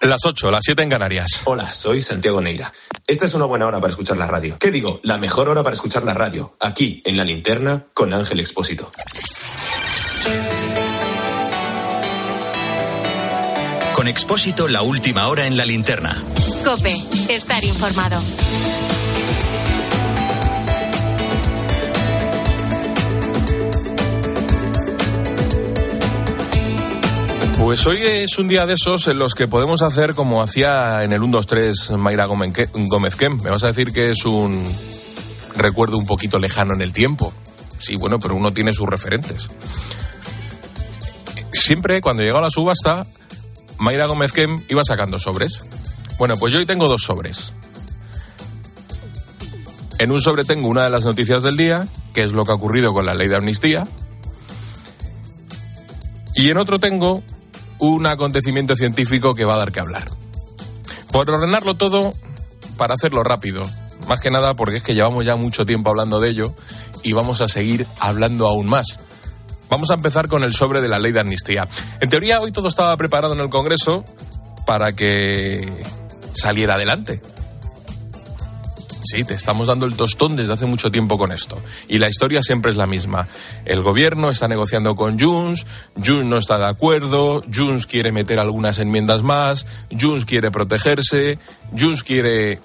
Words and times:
Las 0.00 0.24
8, 0.24 0.52
las 0.52 0.60
7 0.62 0.84
en 0.84 0.90
Canarias. 0.90 1.42
Hola, 1.44 1.72
soy 1.74 2.00
Santiago 2.02 2.40
Neira. 2.40 2.72
Esta 3.08 3.26
es 3.26 3.34
una 3.34 3.46
buena 3.46 3.66
hora 3.66 3.80
para 3.80 3.90
escuchar 3.90 4.16
la 4.16 4.28
radio. 4.28 4.56
¿Qué 4.60 4.70
digo? 4.70 5.00
La 5.02 5.18
mejor 5.18 5.48
hora 5.48 5.64
para 5.64 5.74
escuchar 5.74 6.04
la 6.04 6.14
radio. 6.14 6.54
Aquí, 6.60 7.02
en 7.04 7.16
la 7.16 7.24
linterna, 7.24 7.86
con 7.94 8.14
Ángel 8.14 8.38
Expósito. 8.38 8.92
Con 13.96 14.06
Expósito, 14.06 14.68
la 14.68 14.82
última 14.82 15.26
hora 15.26 15.48
en 15.48 15.56
la 15.56 15.64
linterna. 15.64 16.22
Cope, 16.64 16.94
estar 17.28 17.64
informado. 17.64 18.22
Pues 27.58 27.84
hoy 27.86 27.98
es 28.02 28.38
un 28.38 28.46
día 28.46 28.66
de 28.66 28.74
esos 28.74 29.08
en 29.08 29.18
los 29.18 29.34
que 29.34 29.48
podemos 29.48 29.82
hacer 29.82 30.14
como 30.14 30.40
hacía 30.42 31.02
en 31.02 31.12
el 31.12 31.22
1, 31.22 31.38
2, 31.38 31.46
3 31.46 31.90
Mayra 31.98 32.26
Gómez 32.26 33.16
Kem. 33.16 33.42
Me 33.42 33.50
vas 33.50 33.64
a 33.64 33.66
decir 33.66 33.92
que 33.92 34.12
es 34.12 34.24
un 34.24 34.64
recuerdo 35.56 35.98
un 35.98 36.06
poquito 36.06 36.38
lejano 36.38 36.72
en 36.72 36.82
el 36.82 36.92
tiempo. 36.92 37.32
Sí, 37.80 37.96
bueno, 37.96 38.20
pero 38.20 38.36
uno 38.36 38.52
tiene 38.52 38.72
sus 38.72 38.88
referentes. 38.88 39.48
Siempre 41.52 42.00
cuando 42.00 42.22
llegaba 42.22 42.42
la 42.42 42.50
subasta, 42.50 43.02
Mayra 43.78 44.06
Gómez 44.06 44.32
Kem 44.32 44.62
iba 44.68 44.84
sacando 44.84 45.18
sobres. 45.18 45.64
Bueno, 46.16 46.34
pues 46.36 46.52
yo 46.52 46.60
hoy 46.60 46.66
tengo 46.66 46.88
dos 46.88 47.02
sobres. 47.02 47.52
En 49.98 50.12
un 50.12 50.20
sobre 50.20 50.44
tengo 50.44 50.68
una 50.68 50.84
de 50.84 50.90
las 50.90 51.04
noticias 51.04 51.42
del 51.42 51.56
día, 51.56 51.88
que 52.14 52.22
es 52.22 52.32
lo 52.32 52.44
que 52.44 52.52
ha 52.52 52.54
ocurrido 52.54 52.94
con 52.94 53.04
la 53.04 53.14
ley 53.14 53.26
de 53.26 53.36
amnistía. 53.36 53.84
Y 56.36 56.50
en 56.50 56.56
otro 56.56 56.78
tengo 56.78 57.24
un 57.78 58.06
acontecimiento 58.06 58.74
científico 58.76 59.34
que 59.34 59.44
va 59.44 59.54
a 59.54 59.58
dar 59.58 59.72
que 59.72 59.80
hablar. 59.80 60.04
Por 61.12 61.30
ordenarlo 61.30 61.74
todo, 61.74 62.12
para 62.76 62.94
hacerlo 62.94 63.22
rápido, 63.22 63.62
más 64.06 64.20
que 64.20 64.30
nada 64.30 64.54
porque 64.54 64.76
es 64.76 64.82
que 64.82 64.94
llevamos 64.94 65.24
ya 65.24 65.36
mucho 65.36 65.66
tiempo 65.66 65.90
hablando 65.90 66.20
de 66.20 66.30
ello 66.30 66.54
y 67.02 67.12
vamos 67.12 67.40
a 67.40 67.48
seguir 67.48 67.86
hablando 68.00 68.46
aún 68.46 68.66
más. 68.66 69.00
Vamos 69.68 69.90
a 69.90 69.94
empezar 69.94 70.28
con 70.28 70.44
el 70.44 70.54
sobre 70.54 70.80
de 70.80 70.88
la 70.88 70.98
ley 70.98 71.12
de 71.12 71.20
amnistía. 71.20 71.68
En 72.00 72.08
teoría 72.08 72.40
hoy 72.40 72.52
todo 72.52 72.68
estaba 72.68 72.96
preparado 72.96 73.34
en 73.34 73.40
el 73.40 73.50
Congreso 73.50 74.02
para 74.66 74.92
que 74.92 75.82
saliera 76.34 76.74
adelante. 76.74 77.20
Sí, 79.10 79.24
te 79.24 79.32
estamos 79.32 79.68
dando 79.68 79.86
el 79.86 79.94
tostón 79.94 80.36
desde 80.36 80.52
hace 80.52 80.66
mucho 80.66 80.90
tiempo 80.90 81.16
con 81.16 81.32
esto. 81.32 81.58
Y 81.88 81.96
la 81.96 82.10
historia 82.10 82.42
siempre 82.42 82.70
es 82.70 82.76
la 82.76 82.86
misma. 82.86 83.26
El 83.64 83.82
gobierno 83.82 84.28
está 84.28 84.48
negociando 84.48 84.94
con 84.96 85.18
Junts, 85.18 85.64
Junts 85.94 86.26
no 86.26 86.36
está 86.36 86.58
de 86.58 86.66
acuerdo, 86.66 87.42
Junts 87.50 87.86
quiere 87.86 88.12
meter 88.12 88.38
algunas 88.38 88.78
enmiendas 88.78 89.22
más, 89.22 89.66
Junts 89.98 90.26
quiere 90.26 90.50
protegerse, 90.50 91.38
Junts 91.74 92.02
quiere 92.02 92.60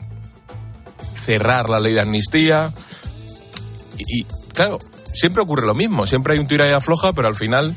cerrar 1.21 1.69
la 1.69 1.79
ley 1.79 1.93
de 1.93 2.01
amnistía. 2.01 2.69
Y, 3.97 4.25
claro, 4.53 4.79
siempre 5.13 5.43
ocurre 5.43 5.65
lo 5.65 5.75
mismo, 5.75 6.05
siempre 6.07 6.33
hay 6.33 6.39
un 6.39 6.47
tira 6.47 6.67
y 6.67 6.73
afloja, 6.73 7.13
pero 7.13 7.29
al 7.29 7.35
final 7.35 7.73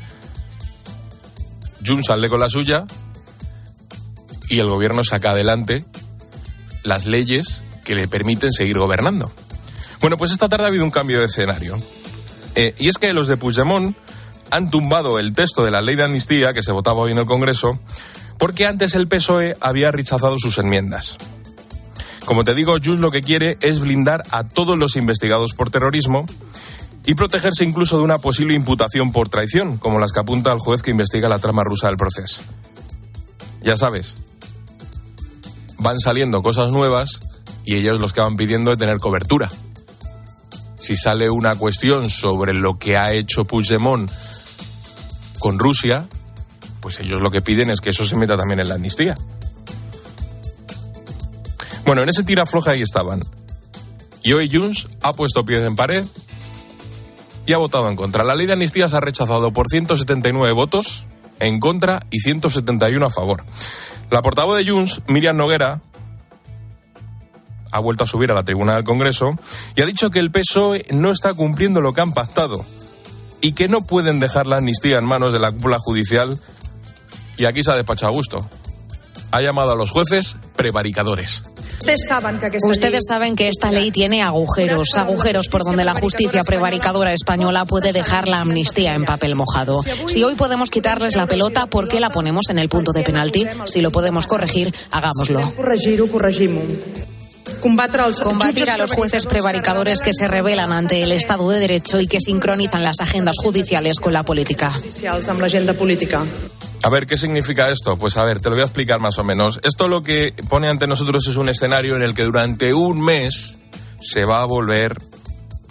Junts 1.85 2.07
sale 2.07 2.27
con 2.27 2.41
la 2.41 2.49
suya 2.49 2.85
y 4.49 4.59
el 4.59 4.67
gobierno 4.67 5.05
saca 5.05 5.31
adelante 5.31 5.85
las 6.83 7.05
leyes 7.05 7.63
que 7.87 7.95
le 7.95 8.09
permiten 8.09 8.51
seguir 8.51 8.77
gobernando. 8.77 9.31
Bueno, 10.01 10.17
pues 10.17 10.33
esta 10.33 10.49
tarde 10.49 10.65
ha 10.65 10.67
habido 10.67 10.83
un 10.83 10.91
cambio 10.91 11.21
de 11.21 11.27
escenario. 11.27 11.77
Eh, 12.55 12.75
y 12.77 12.89
es 12.89 12.97
que 12.97 13.13
los 13.13 13.29
de 13.29 13.37
Puigdemont 13.37 13.95
han 14.51 14.69
tumbado 14.69 15.19
el 15.19 15.31
texto 15.31 15.63
de 15.63 15.71
la 15.71 15.81
ley 15.81 15.95
de 15.95 16.03
amnistía 16.03 16.53
que 16.53 16.61
se 16.61 16.73
votaba 16.73 16.99
hoy 16.99 17.13
en 17.13 17.19
el 17.19 17.25
Congreso 17.25 17.79
porque 18.37 18.65
antes 18.65 18.93
el 18.93 19.07
PSOE 19.07 19.55
había 19.61 19.91
rechazado 19.91 20.37
sus 20.37 20.57
enmiendas. 20.57 21.17
Como 22.25 22.43
te 22.43 22.53
digo, 22.53 22.73
Junts 22.73 22.99
lo 22.99 23.09
que 23.09 23.21
quiere 23.21 23.57
es 23.61 23.79
blindar 23.79 24.23
a 24.31 24.43
todos 24.43 24.77
los 24.77 24.97
investigados 24.97 25.53
por 25.53 25.69
terrorismo 25.69 26.25
y 27.05 27.15
protegerse 27.15 27.63
incluso 27.63 27.97
de 27.97 28.03
una 28.03 28.17
posible 28.17 28.53
imputación 28.53 29.13
por 29.13 29.29
traición, 29.29 29.77
como 29.77 29.97
las 29.97 30.11
que 30.11 30.19
apunta 30.19 30.51
el 30.51 30.59
juez 30.59 30.81
que 30.81 30.91
investiga 30.91 31.29
la 31.29 31.39
trama 31.39 31.63
rusa 31.63 31.87
del 31.87 31.95
proceso. 31.95 32.41
Ya 33.63 33.77
sabes, 33.77 34.15
van 35.79 35.99
saliendo 35.99 36.43
cosas 36.43 36.71
nuevas 36.71 37.21
y 37.67 37.75
ellos 37.75 37.99
los 37.99 38.13
que 38.13 38.21
van 38.21 38.37
pidiendo 38.37 38.71
es 38.71 38.79
tener 38.79 38.97
cobertura. 38.97 39.49
Si 40.75 40.95
sale 40.95 41.29
una 41.29 41.53
cuestión 41.55 42.09
sobre 42.09 42.53
lo 42.53 42.79
que 42.79 42.95
ha 42.95 43.11
hecho 43.11 43.43
Puigdemont 43.43 44.09
con 45.37 45.59
Rusia, 45.59 46.05
pues 46.79 47.01
ellos 47.01 47.19
lo 47.19 47.29
que 47.29 47.41
piden 47.41 47.69
es 47.69 47.81
que 47.81 47.89
eso 47.89 48.05
se 48.05 48.15
meta 48.15 48.37
también 48.37 48.61
en 48.61 48.69
la 48.69 48.75
amnistía. 48.75 49.15
Bueno, 51.85 52.03
en 52.03 52.09
ese 52.09 52.23
tira 52.23 52.45
floja 52.45 52.71
ahí 52.71 52.81
estaban. 52.81 53.19
Y 54.23 54.31
hoy 54.31 54.49
Junts 54.49 54.87
ha 55.01 55.11
puesto 55.11 55.43
pies 55.43 55.67
en 55.67 55.75
pared 55.75 56.05
y 57.45 57.51
ha 57.51 57.57
votado 57.57 57.89
en 57.89 57.97
contra. 57.97 58.23
La 58.23 58.35
ley 58.35 58.47
de 58.47 58.53
amnistía 58.53 58.87
se 58.87 58.95
ha 58.95 59.01
rechazado 59.01 59.51
por 59.51 59.67
179 59.67 60.53
votos 60.53 61.05
en 61.41 61.59
contra 61.59 62.05
y 62.11 62.21
171 62.21 63.05
a 63.05 63.09
favor. 63.09 63.43
La 64.09 64.21
portavoz 64.21 64.55
de 64.55 64.71
Junts, 64.71 65.01
Miriam 65.09 65.35
Noguera, 65.35 65.81
ha 67.71 67.79
vuelto 67.79 68.03
a 68.03 68.07
subir 68.07 68.31
a 68.31 68.35
la 68.35 68.43
tribuna 68.43 68.75
del 68.75 68.83
Congreso 68.83 69.31
y 69.75 69.81
ha 69.81 69.85
dicho 69.85 70.09
que 70.09 70.19
el 70.19 70.31
PSOE 70.31 70.85
no 70.91 71.11
está 71.11 71.33
cumpliendo 71.33 71.81
lo 71.81 71.93
que 71.93 72.01
han 72.01 72.13
pactado 72.13 72.65
y 73.41 73.53
que 73.53 73.67
no 73.67 73.79
pueden 73.81 74.19
dejar 74.19 74.47
la 74.47 74.57
amnistía 74.57 74.97
en 74.97 75.05
manos 75.05 75.33
de 75.33 75.39
la 75.39 75.51
cúpula 75.51 75.77
judicial. 75.79 76.39
Y 77.37 77.45
aquí 77.45 77.63
se 77.63 77.71
ha 77.71 77.75
despachado 77.75 78.11
a 78.11 78.15
gusto. 78.15 78.49
Ha 79.31 79.41
llamado 79.41 79.71
a 79.73 79.75
los 79.75 79.91
jueces 79.91 80.37
prevaricadores. 80.55 81.43
Ustedes 82.63 83.05
saben 83.07 83.35
que 83.35 83.47
esta 83.47 83.71
ley 83.71 83.91
tiene 83.91 84.23
agujeros, 84.23 84.95
agujeros 84.95 85.47
por 85.47 85.63
donde 85.63 85.85
la 85.85 85.93
justicia 85.93 86.43
prevaricadora 86.43 87.13
española 87.13 87.65
puede 87.65 87.93
dejar 87.93 88.27
la 88.27 88.41
amnistía 88.41 88.95
en 88.95 89.05
papel 89.05 89.35
mojado. 89.35 89.81
Si 90.07 90.23
hoy 90.23 90.35
podemos 90.35 90.69
quitarles 90.69 91.15
la 91.15 91.27
pelota, 91.27 91.67
¿por 91.67 91.87
qué 91.87 91.99
la 91.99 92.09
ponemos 92.09 92.49
en 92.49 92.59
el 92.59 92.69
punto 92.69 92.91
de 92.91 93.03
penalti? 93.03 93.45
Si 93.65 93.81
lo 93.81 93.91
podemos 93.91 94.27
corregir, 94.27 94.73
hagámoslo 94.91 95.41
combatir 98.23 98.69
a 98.69 98.77
los 98.77 98.91
jueces 98.91 99.25
prevaricadores 99.25 100.01
que 100.01 100.11
se 100.13 100.27
rebelan 100.27 100.71
ante 100.71 101.03
el 101.03 101.11
Estado 101.11 101.49
de 101.49 101.59
Derecho 101.59 101.99
y 101.99 102.07
que 102.07 102.19
sincronizan 102.19 102.83
las 102.83 102.99
agendas 102.99 103.35
judiciales 103.37 103.99
con 103.99 104.13
la 104.13 104.23
política. 104.23 104.71
A 106.83 106.89
ver, 106.89 107.07
¿qué 107.07 107.17
significa 107.17 107.69
esto? 107.69 107.97
Pues 107.97 108.17
a 108.17 108.23
ver, 108.23 108.39
te 108.39 108.49
lo 108.49 108.55
voy 108.55 108.61
a 108.61 108.65
explicar 108.65 108.99
más 108.99 109.17
o 109.19 109.23
menos. 109.23 109.59
Esto 109.63 109.87
lo 109.87 110.01
que 110.01 110.33
pone 110.47 110.69
ante 110.69 110.87
nosotros 110.87 111.27
es 111.27 111.35
un 111.35 111.49
escenario 111.49 111.95
en 111.95 112.03
el 112.03 112.13
que 112.13 112.23
durante 112.23 112.73
un 112.73 113.01
mes 113.01 113.57
se 114.01 114.25
va 114.25 114.41
a 114.41 114.45
volver 114.45 114.97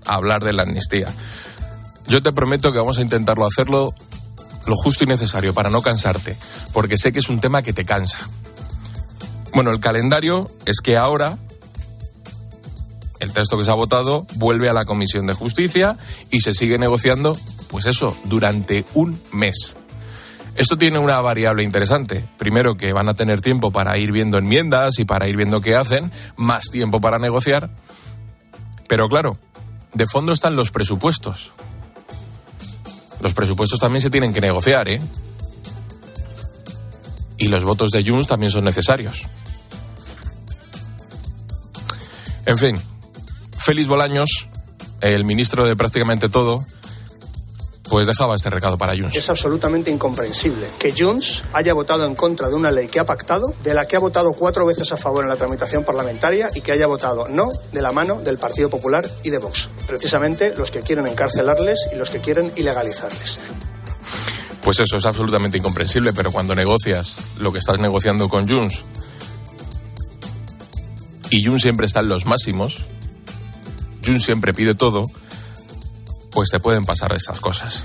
a 0.05 0.15
hablar 0.15 0.45
de 0.45 0.53
la 0.53 0.63
amnistía. 0.63 1.07
Yo 2.09 2.23
te 2.23 2.33
prometo 2.33 2.73
que 2.73 2.79
vamos 2.79 2.99
a 2.99 3.03
intentarlo 3.03 3.47
hacerlo 3.47 3.95
lo 4.67 4.75
justo 4.77 5.05
y 5.05 5.07
necesario 5.07 5.55
para 5.55 5.71
no 5.71 5.81
cansarte, 5.81 6.37
porque 6.73 6.99
sé 6.99 7.13
que 7.13 7.21
es 7.21 7.29
un 7.29 7.41
tema 7.41 7.63
que 7.63 7.73
te 7.73 7.85
cansa. 7.85 8.19
Bueno, 9.55 9.71
el 9.71 9.81
calendario 9.81 10.47
es 10.67 10.81
que 10.81 10.97
ahora 10.97 11.39
el 13.21 13.33
texto 13.33 13.57
que 13.57 13.65
se 13.65 13.71
ha 13.71 13.75
votado 13.75 14.27
vuelve 14.37 14.69
a 14.69 14.73
la 14.73 14.85
Comisión 14.85 15.27
de 15.27 15.35
Justicia 15.35 15.97
y 16.31 16.41
se 16.41 16.55
sigue 16.55 16.79
negociando, 16.79 17.37
pues 17.71 17.87
eso, 17.87 18.17
durante 18.25 18.85
un 18.95 19.21
mes. 19.33 19.77
Esto 20.57 20.79
tiene 20.79 20.99
una 20.99 21.21
variable 21.21 21.63
interesante. 21.63 22.25
Primero, 22.39 22.77
que 22.77 22.93
van 22.93 23.09
a 23.09 23.15
tener 23.15 23.41
tiempo 23.41 23.71
para 23.71 23.99
ir 23.99 24.11
viendo 24.11 24.39
enmiendas 24.39 24.99
y 24.99 25.05
para 25.05 25.29
ir 25.29 25.37
viendo 25.37 25.61
qué 25.61 25.75
hacen, 25.75 26.11
más 26.37 26.65
tiempo 26.71 27.01
para 27.01 27.19
negociar. 27.19 27.71
Pero 28.89 29.09
claro, 29.09 29.39
de 29.93 30.07
fondo 30.07 30.33
están 30.33 30.57
los 30.57 30.71
presupuestos. 30.71 31.53
Los 33.21 33.35
presupuestos 33.35 33.79
también 33.79 34.01
se 34.01 34.11
tienen 34.11 34.33
que 34.33 34.41
negociar, 34.41 34.89
¿eh? 34.89 35.01
Y 37.39 37.49
los 37.49 37.65
votos 37.65 37.91
de 37.91 38.03
Junts 38.03 38.29
también 38.29 38.51
son 38.51 38.65
necesarios. 38.65 39.27
En 42.47 42.57
fin, 42.57 42.77
Félix 43.67 43.89
Bolaños, 43.89 44.31
el 45.01 45.25
ministro 45.25 45.67
de 45.67 45.75
prácticamente 45.75 46.29
todo, 46.29 46.65
pues 47.91 48.07
dejaba 48.07 48.37
este 48.37 48.49
recado 48.49 48.79
para 48.79 48.95
Junts. 48.95 49.17
Es 49.17 49.29
absolutamente 49.29 49.91
incomprensible 49.91 50.69
que 50.79 50.95
Junts 50.97 51.43
haya 51.53 51.75
votado 51.75 52.05
en 52.05 52.15
contra 52.15 52.49
de 52.49 52.55
una 52.55 52.71
ley 52.71 52.87
que 52.87 53.01
ha 53.01 53.05
pactado, 53.05 53.55
de 53.65 53.75
la 53.75 53.89
que 53.89 53.97
ha 53.97 53.99
votado 53.99 54.35
cuatro 54.35 54.67
veces 54.67 54.93
a 54.93 54.97
favor 54.97 55.25
en 55.25 55.31
la 55.31 55.37
tramitación 55.37 55.83
parlamentaria 55.83 56.49
y 56.55 56.61
que 56.61 56.71
haya 56.71 56.87
votado 56.87 57.27
no 57.27 57.49
de 57.73 57.83
la 57.83 57.91
mano 57.91 58.21
del 58.21 58.39
Partido 58.39 58.71
Popular 58.71 59.05
y 59.25 59.31
de 59.31 59.39
Vox. 59.39 59.69
Precisamente 59.89 60.55
los 60.57 60.71
que 60.71 60.83
quieren 60.83 61.09
encarcelarles 61.09 61.89
y 61.93 61.97
los 61.97 62.11
que 62.11 62.21
quieren 62.21 62.53
ilegalizarles. 62.55 63.41
Pues 64.63 64.79
eso 64.79 64.97
es 64.97 65.05
absolutamente 65.07 65.59
incomprensible, 65.59 66.13
pero 66.13 66.31
cuando 66.31 66.55
negocias 66.55 67.17
lo 67.41 67.53
que 67.53 67.59
estás 67.59 67.81
negociando 67.81 68.29
con 68.29 68.49
Junts 68.49 68.85
y 71.31 71.45
Junts 71.45 71.63
siempre 71.63 71.87
está 71.87 71.99
en 71.99 72.11
los 72.11 72.27
máximos, 72.27 72.87
Jun 74.07 74.21
siempre 74.21 74.55
pide 74.55 74.75
todo, 74.75 75.05
pues 76.33 76.51
te 76.51 76.61
pueden 76.61 76.85
pasar 76.85 77.13
esas 77.15 77.41
cosas. 77.41 77.85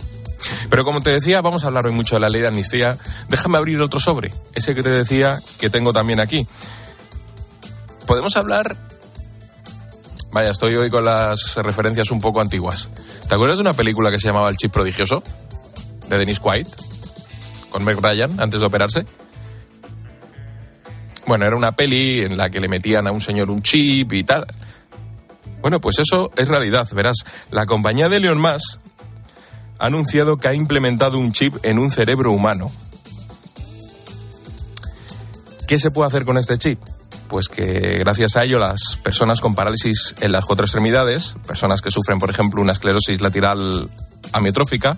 Pero 0.70 0.84
como 0.84 1.02
te 1.02 1.12
decía, 1.12 1.42
vamos 1.42 1.64
a 1.64 1.68
hablar 1.68 1.86
hoy 1.86 1.94
mucho 1.94 2.16
de 2.16 2.22
la 2.22 2.30
ley 2.30 2.42
de 2.42 2.48
amnistía. 2.48 2.98
Déjame 3.30 3.58
abrir 3.58 3.80
otro 3.80 4.00
sobre, 4.00 4.32
ese 4.54 4.76
que 4.76 4.84
te 4.84 4.90
decía 4.90 5.38
que 5.60 5.70
tengo 5.70 5.94
también 5.94 6.20
aquí. 6.20 6.48
Podemos 8.08 8.36
hablar... 8.38 8.76
Vaya, 10.32 10.52
estoy 10.52 10.76
hoy 10.76 10.90
con 10.90 11.04
las 11.04 11.56
referencias 11.58 12.10
un 12.10 12.22
poco 12.22 12.40
antiguas. 12.40 12.88
¿Te 13.28 13.36
acuerdas 13.36 13.58
de 13.58 13.64
una 13.64 13.74
película 13.74 14.10
que 14.10 14.20
se 14.20 14.28
llamaba 14.28 14.50
El 14.50 14.56
Chip 14.56 14.72
Prodigioso? 14.72 15.22
De 16.08 16.18
Dennis 16.18 16.40
White, 16.42 16.70
con 17.70 17.84
Meg 17.84 18.00
Ryan, 18.02 18.40
antes 18.40 18.62
de 18.62 18.66
operarse. 18.66 19.06
Bueno, 21.28 21.46
era 21.46 21.56
una 21.56 21.74
peli 21.74 22.22
en 22.22 22.38
la 22.38 22.50
que 22.50 22.60
le 22.60 22.68
metían 22.68 23.08
a 23.08 23.12
un 23.12 23.22
señor 23.22 23.50
un 23.50 23.62
chip 23.62 24.12
y 24.14 24.24
tal. 24.24 24.46
Bueno, 25.62 25.80
pues 25.80 26.00
eso 26.00 26.32
es 26.36 26.48
realidad, 26.48 26.88
verás. 26.94 27.18
La 27.52 27.66
compañía 27.66 28.10
de 28.10 28.18
Elon 28.18 28.42
Musk 28.42 28.80
ha 29.80 29.86
anunciado 29.86 30.38
que 30.38 30.48
ha 30.48 30.54
implementado 30.54 31.18
un 31.18 31.32
chip 31.32 31.56
en 31.64 31.80
un 31.80 31.92
cerebro 31.92 32.32
humano. 32.32 32.72
¿Qué 35.68 35.80
se 35.80 35.92
puede 35.92 36.08
hacer 36.08 36.26
con 36.26 36.38
este 36.38 36.58
chip? 36.58 36.80
Pues 37.30 37.48
que 37.48 37.98
gracias 38.00 38.36
a 38.36 38.44
ello 38.44 38.60
las 38.60 38.98
personas 39.04 39.40
con 39.40 39.56
parálisis 39.56 40.14
en 40.20 40.34
las 40.34 40.46
cuatro 40.46 40.66
extremidades, 40.66 41.36
personas 41.48 41.82
que 41.82 41.90
sufren, 41.90 42.20
por 42.20 42.30
ejemplo, 42.30 42.62
una 42.62 42.74
esclerosis 42.74 43.22
lateral 43.22 43.90
amiotrófica, 44.34 44.98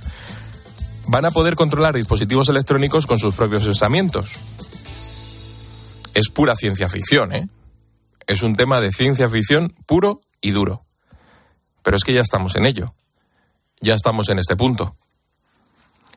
van 1.07 1.25
a 1.25 1.31
poder 1.31 1.55
controlar 1.55 1.93
dispositivos 1.93 2.49
electrónicos 2.49 3.05
con 3.05 3.19
sus 3.19 3.35
propios 3.35 3.63
pensamientos. 3.65 4.31
Es 6.13 6.29
pura 6.29 6.55
ciencia 6.55 6.89
ficción, 6.89 7.33
¿eh? 7.33 7.47
Es 8.25 8.41
un 8.41 8.55
tema 8.55 8.79
de 8.79 8.91
ciencia 8.91 9.29
ficción 9.29 9.75
puro 9.85 10.21
y 10.43 10.51
duro. 10.51 10.83
Pero 11.81 11.97
es 11.97 12.03
que 12.03 12.13
ya 12.13 12.21
estamos 12.21 12.55
en 12.55 12.67
ello. 12.67 12.93
Ya 13.81 13.95
estamos 13.95 14.29
en 14.29 14.37
este 14.37 14.55
punto. 14.55 14.95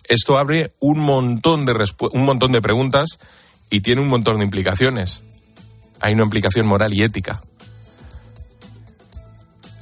Esto 0.04 0.38
abre 0.38 0.74
un 0.78 0.98
montón 0.98 1.64
de, 1.64 1.72
un 2.12 2.24
montón 2.24 2.52
de 2.52 2.60
preguntas 2.60 3.18
y 3.70 3.80
tiene 3.80 4.02
un 4.02 4.08
montón 4.08 4.38
de 4.38 4.44
implicaciones. 4.44 5.24
Hay 6.00 6.12
una 6.12 6.24
implicación 6.24 6.66
moral 6.66 6.92
y 6.92 7.02
ética. 7.02 7.42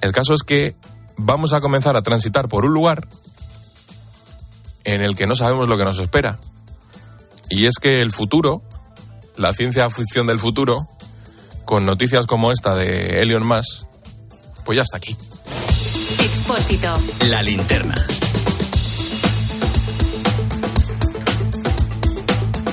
El 0.01 0.13
caso 0.13 0.35
es 0.35 0.43
que 0.43 0.75
vamos 1.17 1.53
a 1.53 1.61
comenzar 1.61 1.97
a 1.97 2.03
transitar 2.03 2.49
por 2.49 2.65
un 2.65 2.73
lugar 2.73 3.09
en 4.85 5.03
el 5.03 5.17
que 5.17 5.27
no 5.27 5.35
sabemos 5.35 5.69
lo 5.69 5.77
que 5.77 5.85
nos 5.85 5.99
espera. 5.99 6.39
Y 7.51 7.67
es 7.67 7.77
que 7.81 8.01
el 8.01 8.13
futuro, 8.13 8.63
la 9.37 9.53
ciencia 9.55 9.89
ficción 9.91 10.27
del 10.27 10.39
futuro, 10.39 10.87
con 11.65 11.85
noticias 11.87 12.27
como 12.27 12.53
esta 12.53 12.75
de 12.75 13.23
Elon 13.23 13.47
Musk, 13.47 13.94
pues 14.65 14.77
ya 14.77 14.83
está 14.83 14.97
aquí. 14.97 15.17
Expósito. 16.21 16.97
La 17.29 17.43
linterna. 17.43 17.95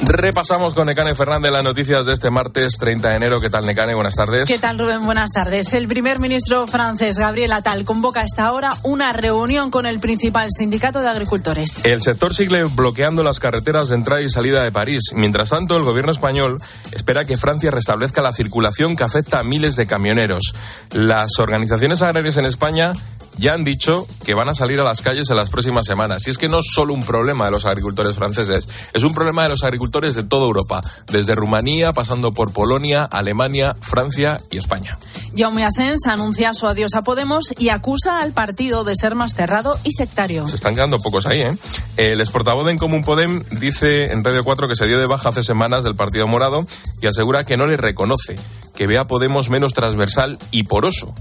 Repasamos 0.03 0.73
con 0.73 0.87
Necane 0.87 1.13
Fernández 1.15 1.51
las 1.51 1.63
noticias 1.63 2.05
de 2.05 2.13
este 2.13 2.31
martes 2.31 2.77
30 2.79 3.09
de 3.09 3.15
enero. 3.15 3.39
¿Qué 3.39 3.49
tal, 3.49 3.65
Necane? 3.65 3.93
Buenas 3.93 4.15
tardes. 4.15 4.47
¿Qué 4.47 4.57
tal, 4.57 4.79
Rubén? 4.79 5.05
Buenas 5.05 5.31
tardes. 5.31 5.73
El 5.73 5.87
primer 5.87 6.19
ministro 6.19 6.65
francés, 6.67 7.17
Gabriel 7.17 7.51
Attal, 7.51 7.85
convoca 7.85 8.21
a 8.21 8.23
esta 8.23 8.51
hora 8.51 8.75
una 8.83 9.13
reunión 9.13 9.69
con 9.69 9.85
el 9.85 9.99
principal 9.99 10.49
sindicato 10.51 11.01
de 11.01 11.09
agricultores. 11.09 11.85
El 11.85 12.01
sector 12.01 12.33
sigue 12.33 12.63
bloqueando 12.63 13.23
las 13.23 13.39
carreteras 13.39 13.89
de 13.89 13.95
entrada 13.95 14.21
y 14.21 14.29
salida 14.29 14.63
de 14.63 14.71
París. 14.71 15.11
Mientras 15.13 15.49
tanto, 15.49 15.77
el 15.77 15.83
gobierno 15.83 16.11
español 16.11 16.57
espera 16.91 17.25
que 17.25 17.37
Francia 17.37 17.69
restablezca 17.69 18.21
la 18.21 18.33
circulación 18.33 18.95
que 18.95 19.03
afecta 19.03 19.39
a 19.39 19.43
miles 19.43 19.75
de 19.75 19.85
camioneros. 19.87 20.55
Las 20.91 21.37
organizaciones 21.39 22.01
agrarias 22.01 22.37
en 22.37 22.45
España 22.45 22.93
ya 23.37 23.53
han 23.53 23.63
dicho 23.63 24.05
que 24.25 24.33
van 24.33 24.49
a 24.49 24.55
salir 24.55 24.79
a 24.79 24.83
las 24.83 25.01
calles 25.01 25.29
en 25.29 25.37
las 25.37 25.49
próximas 25.49 25.85
semanas. 25.85 26.27
Y 26.27 26.31
es 26.31 26.37
que 26.37 26.49
no 26.49 26.59
es 26.59 26.67
solo 26.73 26.93
un 26.93 27.01
problema 27.01 27.45
de 27.45 27.51
los 27.51 27.65
agricultores 27.65 28.15
franceses, 28.15 28.67
es 28.93 29.03
un 29.03 29.13
problema 29.13 29.43
de 29.43 29.49
los 29.49 29.63
agricultores 29.63 30.15
de 30.15 30.23
toda 30.23 30.45
Europa, 30.45 30.81
desde 31.07 31.35
Rumanía, 31.35 31.93
pasando 31.93 32.33
por 32.33 32.53
Polonia, 32.53 33.03
Alemania, 33.05 33.75
Francia 33.81 34.39
y 34.51 34.57
España. 34.57 34.97
Jaume 35.35 35.63
Asens 35.63 36.07
anuncia 36.07 36.53
su 36.53 36.67
adiós 36.67 36.93
a 36.93 37.03
Podemos 37.03 37.53
y 37.57 37.69
acusa 37.69 38.19
al 38.19 38.33
partido 38.33 38.83
de 38.83 38.95
ser 38.97 39.15
más 39.15 39.33
cerrado 39.33 39.77
y 39.85 39.93
sectario. 39.93 40.47
Se 40.49 40.55
están 40.55 40.75
quedando 40.75 41.01
pocos 41.01 41.25
ahí, 41.25 41.39
¿eh? 41.39 41.57
El 41.95 42.19
exportavoz 42.19 42.67
en 42.67 42.77
Común 42.77 43.01
Podem 43.01 43.41
dice 43.51 44.11
en 44.11 44.23
Radio 44.23 44.43
4 44.43 44.67
que 44.67 44.75
se 44.75 44.87
dio 44.87 44.99
de 44.99 45.07
baja 45.07 45.29
hace 45.29 45.43
semanas 45.43 45.83
del 45.83 45.95
Partido 45.95 46.27
Morado 46.27 46.65
y 47.01 47.07
asegura 47.07 47.45
que 47.45 47.55
no 47.55 47.65
le 47.65 47.77
reconoce, 47.77 48.35
que 48.75 48.87
ve 48.87 48.97
a 48.97 49.05
Podemos 49.05 49.49
menos 49.49 49.73
transversal 49.73 50.37
y 50.51 50.63
poroso 50.63 51.13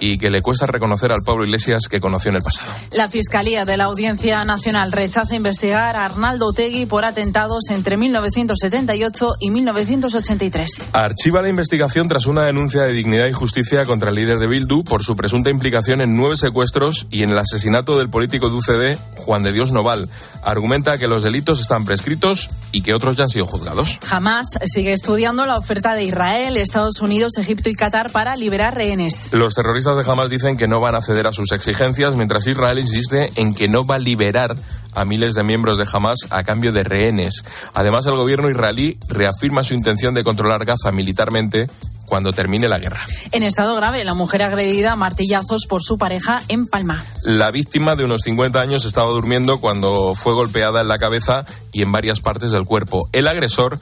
y 0.00 0.18
que 0.18 0.30
le 0.30 0.42
cuesta 0.42 0.66
reconocer 0.66 1.12
al 1.12 1.22
Pablo 1.22 1.44
Iglesias 1.44 1.84
que 1.88 2.00
conoció 2.00 2.30
en 2.30 2.36
el 2.36 2.42
pasado. 2.42 2.72
La 2.92 3.08
Fiscalía 3.08 3.64
de 3.64 3.76
la 3.76 3.84
Audiencia 3.84 4.44
Nacional 4.44 4.90
rechaza 4.92 5.36
investigar 5.36 5.96
a 5.96 6.06
Arnaldo 6.06 6.52
Tegui 6.52 6.86
por 6.86 7.04
atentados 7.04 7.68
entre 7.70 7.96
1978 7.96 9.34
y 9.40 9.50
1983. 9.50 10.90
Archiva 10.92 11.42
la 11.42 11.48
investigación 11.48 12.08
tras 12.08 12.26
una 12.26 12.44
denuncia 12.44 12.82
de 12.82 12.92
dignidad 12.92 13.26
y 13.26 13.32
justicia 13.32 13.84
contra 13.84 14.10
el 14.10 14.16
líder 14.16 14.38
de 14.38 14.46
Bildu 14.46 14.82
por 14.84 15.04
su 15.04 15.16
presunta 15.16 15.50
implicación 15.50 16.00
en 16.00 16.16
nueve 16.16 16.36
secuestros 16.36 17.06
y 17.10 17.22
en 17.22 17.30
el 17.30 17.38
asesinato 17.38 17.98
del 17.98 18.10
político 18.10 18.48
de 18.48 18.56
UCD, 18.56 18.98
Juan 19.16 19.42
de 19.42 19.52
Dios 19.52 19.72
Noval. 19.72 20.08
Argumenta 20.42 20.96
que 20.96 21.08
los 21.08 21.22
delitos 21.22 21.60
están 21.60 21.84
prescritos 21.84 22.48
y 22.72 22.82
que 22.82 22.94
otros 22.94 23.16
ya 23.16 23.24
han 23.24 23.30
sido 23.30 23.46
juzgados. 23.46 23.98
Jamás 24.04 24.46
sigue 24.66 24.92
estudiando 24.92 25.46
la 25.46 25.56
oferta 25.56 25.94
de 25.94 26.04
Israel, 26.04 26.56
Estados 26.56 27.00
Unidos, 27.00 27.32
Egipto 27.38 27.68
y 27.68 27.74
Qatar 27.74 28.10
para 28.10 28.36
liberar 28.36 28.74
rehenes. 28.74 29.32
Los 29.32 29.54
terroristas 29.54 29.96
de 29.96 30.10
Hamas 30.10 30.30
dicen 30.30 30.56
que 30.56 30.68
no 30.68 30.80
van 30.80 30.94
a 30.94 31.02
ceder 31.02 31.26
a 31.26 31.32
sus 31.32 31.52
exigencias, 31.52 32.14
mientras 32.16 32.46
Israel 32.46 32.78
insiste 32.78 33.30
en 33.36 33.54
que 33.54 33.68
no 33.68 33.84
va 33.84 33.96
a 33.96 33.98
liberar 33.98 34.56
a 34.94 35.04
miles 35.04 35.34
de 35.34 35.42
miembros 35.42 35.78
de 35.78 35.86
Hamas 35.90 36.18
a 36.30 36.42
cambio 36.44 36.72
de 36.72 36.84
rehenes. 36.84 37.44
Además, 37.74 38.06
el 38.06 38.16
gobierno 38.16 38.50
israelí 38.50 38.98
reafirma 39.08 39.62
su 39.62 39.74
intención 39.74 40.14
de 40.14 40.24
controlar 40.24 40.64
Gaza 40.64 40.90
militarmente 40.92 41.68
cuando 42.10 42.34
termine 42.34 42.68
la 42.68 42.78
guerra. 42.78 43.00
En 43.32 43.42
estado 43.42 43.74
grave, 43.76 44.04
la 44.04 44.12
mujer 44.12 44.42
agredida 44.42 44.92
a 44.92 44.96
martillazos 44.96 45.64
por 45.66 45.82
su 45.82 45.96
pareja 45.96 46.42
en 46.48 46.66
Palma. 46.66 47.02
La 47.22 47.50
víctima 47.50 47.96
de 47.96 48.04
unos 48.04 48.22
50 48.22 48.60
años 48.60 48.84
estaba 48.84 49.08
durmiendo 49.08 49.60
cuando 49.60 50.14
fue 50.14 50.34
golpeada 50.34 50.82
en 50.82 50.88
la 50.88 50.98
cabeza 50.98 51.46
y 51.72 51.82
en 51.82 51.92
varias 51.92 52.20
partes 52.20 52.50
del 52.50 52.66
cuerpo. 52.66 53.08
El 53.12 53.28
agresor 53.28 53.80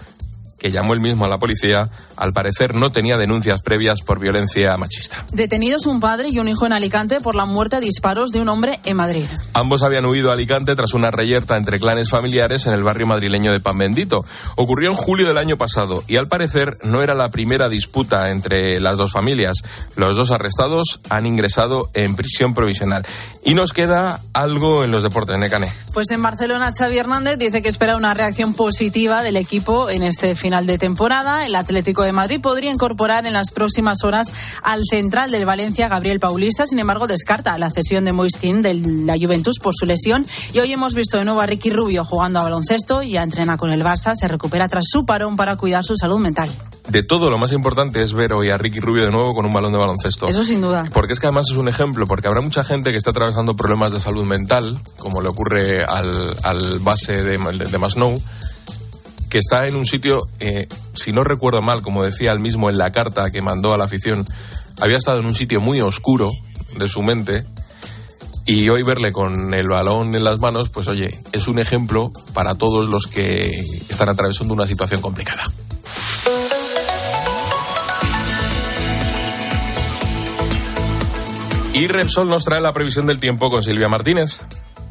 que 0.58 0.70
llamó 0.70 0.92
él 0.92 1.00
mismo 1.00 1.24
a 1.24 1.28
la 1.28 1.38
policía, 1.38 1.88
al 2.18 2.32
parecer 2.32 2.74
no 2.74 2.90
tenía 2.90 3.16
denuncias 3.16 3.62
previas 3.62 4.02
por 4.02 4.18
violencia 4.18 4.76
machista. 4.76 5.24
Detenidos 5.32 5.86
un 5.86 6.00
padre 6.00 6.28
y 6.30 6.38
un 6.38 6.48
hijo 6.48 6.66
en 6.66 6.72
Alicante 6.72 7.20
por 7.20 7.34
la 7.34 7.46
muerte 7.46 7.76
a 7.76 7.80
disparos 7.80 8.30
de 8.32 8.40
un 8.40 8.48
hombre 8.48 8.80
en 8.84 8.96
Madrid. 8.96 9.26
Ambos 9.54 9.82
habían 9.82 10.04
huido 10.06 10.30
a 10.30 10.34
Alicante 10.34 10.74
tras 10.74 10.94
una 10.94 11.10
reyerta 11.10 11.56
entre 11.56 11.78
clanes 11.78 12.10
familiares 12.10 12.66
en 12.66 12.72
el 12.72 12.82
barrio 12.82 13.06
madrileño 13.06 13.52
de 13.52 13.60
Pan 13.60 13.78
Bendito. 13.78 14.24
Ocurrió 14.56 14.90
en 14.90 14.96
julio 14.96 15.28
del 15.28 15.38
año 15.38 15.56
pasado 15.56 16.02
y 16.06 16.16
al 16.16 16.28
parecer 16.28 16.72
no 16.82 17.02
era 17.02 17.14
la 17.14 17.30
primera 17.30 17.68
disputa 17.68 18.30
entre 18.30 18.80
las 18.80 18.98
dos 18.98 19.12
familias. 19.12 19.58
Los 19.96 20.16
dos 20.16 20.30
arrestados 20.30 21.00
han 21.08 21.26
ingresado 21.26 21.88
en 21.94 22.16
prisión 22.16 22.54
provisional. 22.54 23.06
Y 23.44 23.54
nos 23.54 23.72
queda 23.72 24.20
algo 24.32 24.84
en 24.84 24.90
los 24.90 25.02
deportes, 25.02 25.38
Necane. 25.38 25.72
Pues 25.94 26.10
en 26.10 26.22
Barcelona, 26.22 26.72
Xavi 26.76 26.98
Hernández 26.98 27.38
dice 27.38 27.62
que 27.62 27.68
espera 27.68 27.96
una 27.96 28.12
reacción 28.12 28.54
positiva 28.54 29.22
del 29.22 29.36
equipo 29.36 29.88
en 29.88 30.02
este 30.02 30.34
final 30.34 30.66
de 30.66 30.78
temporada. 30.78 31.46
El 31.46 31.54
Atlético 31.54 32.02
de 32.02 32.07
Madrid 32.12 32.40
podría 32.40 32.70
incorporar 32.70 33.26
en 33.26 33.32
las 33.32 33.50
próximas 33.50 34.04
horas 34.04 34.32
al 34.62 34.82
central 34.88 35.30
del 35.30 35.46
Valencia, 35.46 35.88
Gabriel 35.88 36.20
Paulista. 36.20 36.66
Sin 36.66 36.78
embargo, 36.78 37.06
descarta 37.06 37.56
la 37.58 37.70
cesión 37.70 38.04
de 38.04 38.12
Moiskin 38.12 38.62
de 38.62 38.74
la 38.74 39.16
Juventus 39.18 39.58
por 39.58 39.74
su 39.74 39.86
lesión. 39.86 40.26
Y 40.52 40.60
hoy 40.60 40.72
hemos 40.72 40.94
visto 40.94 41.18
de 41.18 41.24
nuevo 41.24 41.40
a 41.40 41.46
Ricky 41.46 41.70
Rubio 41.70 42.04
jugando 42.04 42.40
a 42.40 42.44
baloncesto. 42.44 43.02
y 43.02 43.16
a 43.16 43.22
entrena 43.22 43.56
con 43.56 43.70
el 43.70 43.82
Barça. 43.82 44.14
Se 44.14 44.28
recupera 44.28 44.68
tras 44.68 44.84
su 44.88 45.04
parón 45.04 45.36
para 45.36 45.56
cuidar 45.56 45.84
su 45.84 45.96
salud 45.96 46.18
mental 46.18 46.48
de 46.88 47.02
todo, 47.02 47.30
lo 47.30 47.38
más 47.38 47.52
importante 47.52 48.02
es 48.02 48.12
ver 48.14 48.32
hoy 48.32 48.50
a 48.50 48.58
Ricky 48.58 48.80
Rubio 48.80 49.04
de 49.04 49.12
nuevo 49.12 49.34
con 49.34 49.44
un 49.44 49.52
balón 49.52 49.72
de 49.72 49.78
baloncesto. 49.78 50.26
Eso 50.26 50.42
sin 50.42 50.60
duda. 50.60 50.88
Porque 50.92 51.12
es 51.12 51.20
que 51.20 51.26
además 51.26 51.46
es 51.50 51.56
un 51.56 51.68
ejemplo, 51.68 52.06
porque 52.06 52.28
habrá 52.28 52.40
mucha 52.40 52.64
gente 52.64 52.90
que 52.90 52.96
está 52.96 53.10
atravesando 53.10 53.56
problemas 53.56 53.92
de 53.92 54.00
salud 54.00 54.24
mental, 54.24 54.78
como 54.98 55.20
le 55.20 55.28
ocurre 55.28 55.84
al, 55.84 56.78
base 56.80 57.22
de, 57.22 57.38
de 57.38 57.78
Masnou, 57.78 58.20
que 59.28 59.38
está 59.38 59.66
en 59.66 59.76
un 59.76 59.86
sitio, 59.86 60.18
eh, 60.40 60.68
si 60.94 61.12
no 61.12 61.22
recuerdo 61.22 61.62
mal, 61.62 61.82
como 61.82 62.02
decía 62.02 62.32
él 62.32 62.40
mismo 62.40 62.70
en 62.70 62.78
la 62.78 62.92
carta 62.92 63.30
que 63.30 63.42
mandó 63.42 63.74
a 63.74 63.78
la 63.78 63.84
afición, 63.84 64.24
había 64.80 64.96
estado 64.96 65.20
en 65.20 65.26
un 65.26 65.34
sitio 65.34 65.60
muy 65.60 65.80
oscuro 65.80 66.30
de 66.76 66.88
su 66.88 67.02
mente. 67.02 67.44
Y 68.46 68.70
hoy 68.70 68.82
verle 68.82 69.12
con 69.12 69.52
el 69.52 69.68
balón 69.68 70.14
en 70.14 70.24
las 70.24 70.40
manos, 70.40 70.70
pues 70.70 70.88
oye, 70.88 71.10
es 71.32 71.48
un 71.48 71.58
ejemplo 71.58 72.10
para 72.32 72.54
todos 72.54 72.88
los 72.88 73.06
que 73.06 73.50
están 73.90 74.08
atravesando 74.08 74.54
una 74.54 74.66
situación 74.66 75.02
complicada. 75.02 75.44
Y 81.74 81.86
Repsol 81.86 82.28
nos 82.28 82.44
trae 82.44 82.60
la 82.60 82.72
previsión 82.72 83.06
del 83.06 83.20
tiempo 83.20 83.50
con 83.50 83.62
Silvia 83.62 83.88
Martínez. 83.88 84.40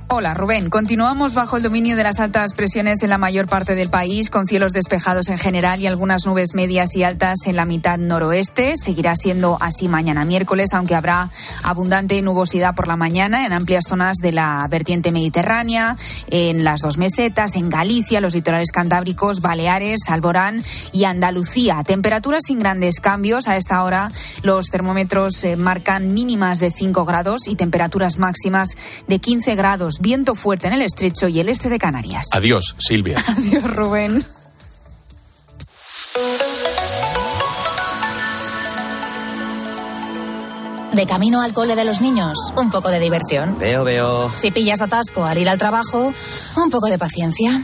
Hola 0.09 0.33
Rubén, 0.33 0.69
continuamos 0.69 1.33
bajo 1.33 1.57
el 1.57 1.63
dominio 1.63 1.97
de 1.97 2.03
las 2.03 2.21
altas 2.21 2.53
presiones 2.53 3.03
en 3.03 3.09
la 3.09 3.17
mayor 3.17 3.49
parte 3.49 3.75
del 3.75 3.89
país, 3.89 4.29
con 4.29 4.47
cielos 4.47 4.71
despejados 4.71 5.27
en 5.27 5.37
general 5.37 5.81
y 5.81 5.85
algunas 5.85 6.25
nubes 6.25 6.53
medias 6.53 6.95
y 6.95 7.03
altas 7.03 7.39
en 7.45 7.57
la 7.57 7.65
mitad 7.65 7.97
noroeste. 7.97 8.77
Seguirá 8.77 9.17
siendo 9.17 9.57
así 9.59 9.89
mañana 9.89 10.23
miércoles, 10.23 10.69
aunque 10.73 10.95
habrá 10.95 11.29
abundante 11.61 12.21
nubosidad 12.21 12.73
por 12.73 12.87
la 12.87 12.95
mañana 12.95 13.45
en 13.45 13.51
amplias 13.51 13.83
zonas 13.85 14.19
de 14.19 14.31
la 14.31 14.65
vertiente 14.71 15.11
mediterránea, 15.11 15.97
en 16.31 16.63
las 16.63 16.79
dos 16.79 16.97
mesetas, 16.97 17.57
en 17.57 17.69
Galicia, 17.69 18.21
los 18.21 18.33
litorales 18.33 18.71
cantábricos, 18.71 19.41
Baleares, 19.41 19.99
Alborán 20.07 20.63
y 20.93 21.03
Andalucía. 21.03 21.83
Temperaturas 21.85 22.43
sin 22.47 22.59
grandes 22.59 23.01
cambios. 23.01 23.49
A 23.49 23.57
esta 23.57 23.83
hora 23.83 24.09
los 24.41 24.67
termómetros 24.67 25.43
eh, 25.43 25.57
marcan 25.57 26.13
mínimas 26.13 26.61
de 26.61 26.71
5 26.71 27.03
grados 27.03 27.49
y 27.49 27.57
temperaturas 27.57 28.17
máximas 28.17 28.69
de 29.09 29.19
15 29.19 29.55
grados 29.55 29.96
viento 29.99 30.35
fuerte 30.35 30.67
en 30.67 30.73
el 30.73 30.81
estrecho 30.81 31.27
y 31.27 31.39
el 31.39 31.49
este 31.49 31.69
de 31.69 31.79
Canarias. 31.79 32.27
Adiós, 32.33 32.75
Silvia. 32.79 33.17
Adiós, 33.27 33.63
Rubén. 33.63 34.25
De 40.93 41.05
camino 41.05 41.41
al 41.41 41.53
cole 41.53 41.75
de 41.75 41.85
los 41.85 42.01
niños, 42.01 42.37
un 42.55 42.71
poco 42.71 42.89
de 42.89 42.99
diversión. 42.99 43.57
Veo, 43.59 43.83
veo. 43.83 44.31
Si 44.35 44.49
pillas 44.49 44.81
atasco 44.81 45.25
al 45.25 45.37
ir 45.37 45.47
al 45.47 45.59
trabajo, 45.59 46.11
un 46.55 46.69
poco 46.71 46.87
de 46.87 46.97
paciencia. 46.97 47.63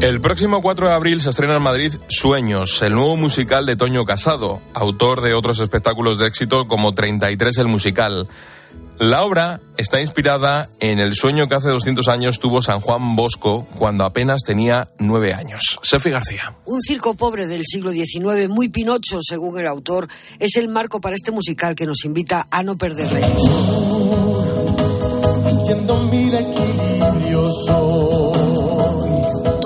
El 0.00 0.22
próximo 0.22 0.62
4 0.62 0.88
de 0.88 0.94
abril 0.94 1.20
se 1.20 1.28
estrena 1.28 1.56
en 1.56 1.62
Madrid 1.62 1.92
Sueños, 2.08 2.80
el 2.80 2.94
nuevo 2.94 3.18
musical 3.18 3.66
de 3.66 3.76
Toño 3.76 4.06
Casado, 4.06 4.62
autor 4.72 5.20
de 5.20 5.34
otros 5.34 5.60
espectáculos 5.60 6.18
de 6.18 6.26
éxito 6.26 6.66
como 6.66 6.94
33 6.94 7.58
el 7.58 7.68
musical. 7.68 8.26
La 8.98 9.22
obra 9.24 9.60
está 9.76 10.00
inspirada 10.00 10.68
en 10.80 11.00
el 11.00 11.14
sueño 11.14 11.48
que 11.48 11.54
hace 11.54 11.68
200 11.68 12.08
años 12.08 12.38
tuvo 12.38 12.62
San 12.62 12.80
Juan 12.80 13.14
Bosco 13.14 13.66
cuando 13.78 14.04
apenas 14.06 14.40
tenía 14.42 14.88
nueve 14.98 15.34
años. 15.34 15.78
Sefi 15.82 16.08
García. 16.08 16.56
Un 16.64 16.80
circo 16.80 17.14
pobre 17.14 17.46
del 17.46 17.64
siglo 17.66 17.92
XIX, 17.92 18.48
muy 18.48 18.70
pinocho 18.70 19.18
según 19.20 19.58
el 19.58 19.66
autor, 19.66 20.08
es 20.38 20.56
el 20.56 20.68
marco 20.68 21.02
para 21.02 21.14
este 21.14 21.30
musical 21.30 21.74
que 21.74 21.84
nos 21.84 22.06
invita 22.06 22.46
a 22.50 22.62
no 22.62 22.78
perder 22.78 23.08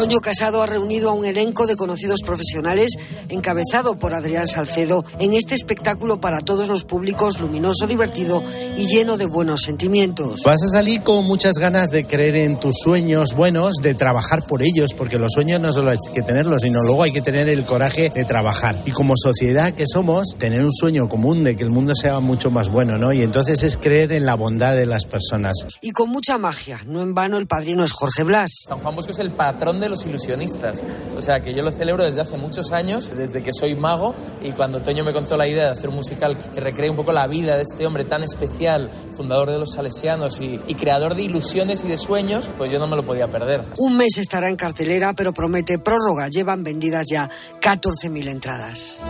Toño 0.04 0.20
Casado 0.20 0.62
ha 0.62 0.66
reunido 0.66 1.08
a 1.08 1.14
un 1.14 1.24
elenco 1.24 1.66
de 1.66 1.76
conocidos 1.76 2.20
profesionales 2.20 2.92
encabezado 3.30 3.98
por 3.98 4.14
Adrián 4.14 4.46
Salcedo 4.46 5.02
en 5.18 5.32
este 5.32 5.54
espectáculo 5.54 6.20
para 6.20 6.40
todos 6.40 6.68
los 6.68 6.84
públicos 6.84 7.40
luminoso, 7.40 7.86
divertido 7.86 8.42
y 8.76 8.86
lleno 8.86 9.16
de 9.16 9.24
buenos 9.24 9.62
sentimientos. 9.62 10.42
Vas 10.44 10.62
a 10.62 10.68
salir 10.68 11.00
con 11.00 11.24
muchas 11.24 11.54
ganas 11.54 11.88
de 11.88 12.04
creer 12.04 12.36
en 12.36 12.60
tus 12.60 12.76
sueños 12.84 13.30
buenos, 13.34 13.76
de 13.76 13.94
trabajar 13.94 14.46
por 14.46 14.60
ellos, 14.60 14.92
porque 14.92 15.18
los 15.18 15.32
sueños 15.32 15.58
no 15.62 15.72
solo 15.72 15.90
hay 15.90 15.96
que 16.12 16.20
tenerlos, 16.20 16.60
sino 16.60 16.82
luego 16.82 17.04
hay 17.04 17.12
que 17.12 17.22
tener 17.22 17.48
el 17.48 17.64
coraje 17.64 18.10
de 18.10 18.26
trabajar. 18.26 18.76
Y 18.84 18.90
como 18.90 19.14
sociedad 19.16 19.72
que 19.72 19.86
somos, 19.86 20.34
tener 20.36 20.62
un 20.62 20.74
sueño 20.74 21.08
común 21.08 21.44
de 21.44 21.56
que 21.56 21.64
el 21.64 21.70
mundo 21.70 21.94
sea 21.94 22.20
mucho 22.20 22.50
más 22.50 22.68
bueno, 22.68 22.98
¿no? 22.98 23.14
Y 23.14 23.22
entonces 23.22 23.62
es 23.62 23.78
creer 23.78 24.12
en 24.12 24.26
la 24.26 24.34
bondad 24.34 24.74
de 24.74 24.84
las 24.84 25.06
personas. 25.06 25.54
Y 25.80 25.92
con 25.92 26.10
mucha 26.10 26.36
magia, 26.36 26.82
no 26.84 27.00
en 27.00 27.14
vano 27.14 27.38
el 27.38 27.46
padrino 27.46 27.82
es 27.82 27.92
Jorge 27.92 28.22
Blas. 28.24 28.50
San 28.68 28.80
Juan 28.80 28.94
Bosco 28.94 29.12
es 29.12 29.18
el 29.18 29.30
patrón 29.30 29.80
de 29.80 29.88
los 29.88 29.93
ilusionistas. 30.06 30.82
O 31.16 31.20
sea 31.20 31.40
que 31.40 31.54
yo 31.54 31.62
lo 31.62 31.70
celebro 31.70 32.04
desde 32.04 32.20
hace 32.20 32.36
muchos 32.36 32.72
años, 32.72 33.10
desde 33.14 33.42
que 33.42 33.52
soy 33.52 33.74
mago 33.74 34.14
y 34.42 34.50
cuando 34.52 34.80
Toño 34.80 35.04
me 35.04 35.12
contó 35.12 35.36
la 35.36 35.48
idea 35.48 35.64
de 35.64 35.78
hacer 35.78 35.88
un 35.88 35.96
musical 35.96 36.36
que 36.36 36.60
recree 36.60 36.90
un 36.90 36.96
poco 36.96 37.12
la 37.12 37.26
vida 37.26 37.56
de 37.56 37.62
este 37.62 37.86
hombre 37.86 38.04
tan 38.04 38.22
especial, 38.22 38.90
fundador 39.16 39.50
de 39.50 39.58
los 39.58 39.72
salesianos 39.72 40.40
y, 40.40 40.60
y 40.66 40.74
creador 40.74 41.14
de 41.14 41.22
ilusiones 41.22 41.84
y 41.84 41.88
de 41.88 41.98
sueños, 41.98 42.50
pues 42.58 42.72
yo 42.72 42.78
no 42.78 42.86
me 42.86 42.96
lo 42.96 43.04
podía 43.04 43.28
perder. 43.28 43.62
Un 43.78 43.96
mes 43.96 44.18
estará 44.18 44.48
en 44.48 44.56
cartelera, 44.56 45.12
pero 45.14 45.32
promete 45.32 45.78
prórroga. 45.78 46.28
Llevan 46.28 46.64
vendidas 46.64 47.06
ya 47.10 47.30
14.000 47.60 48.28
entradas. 48.28 49.00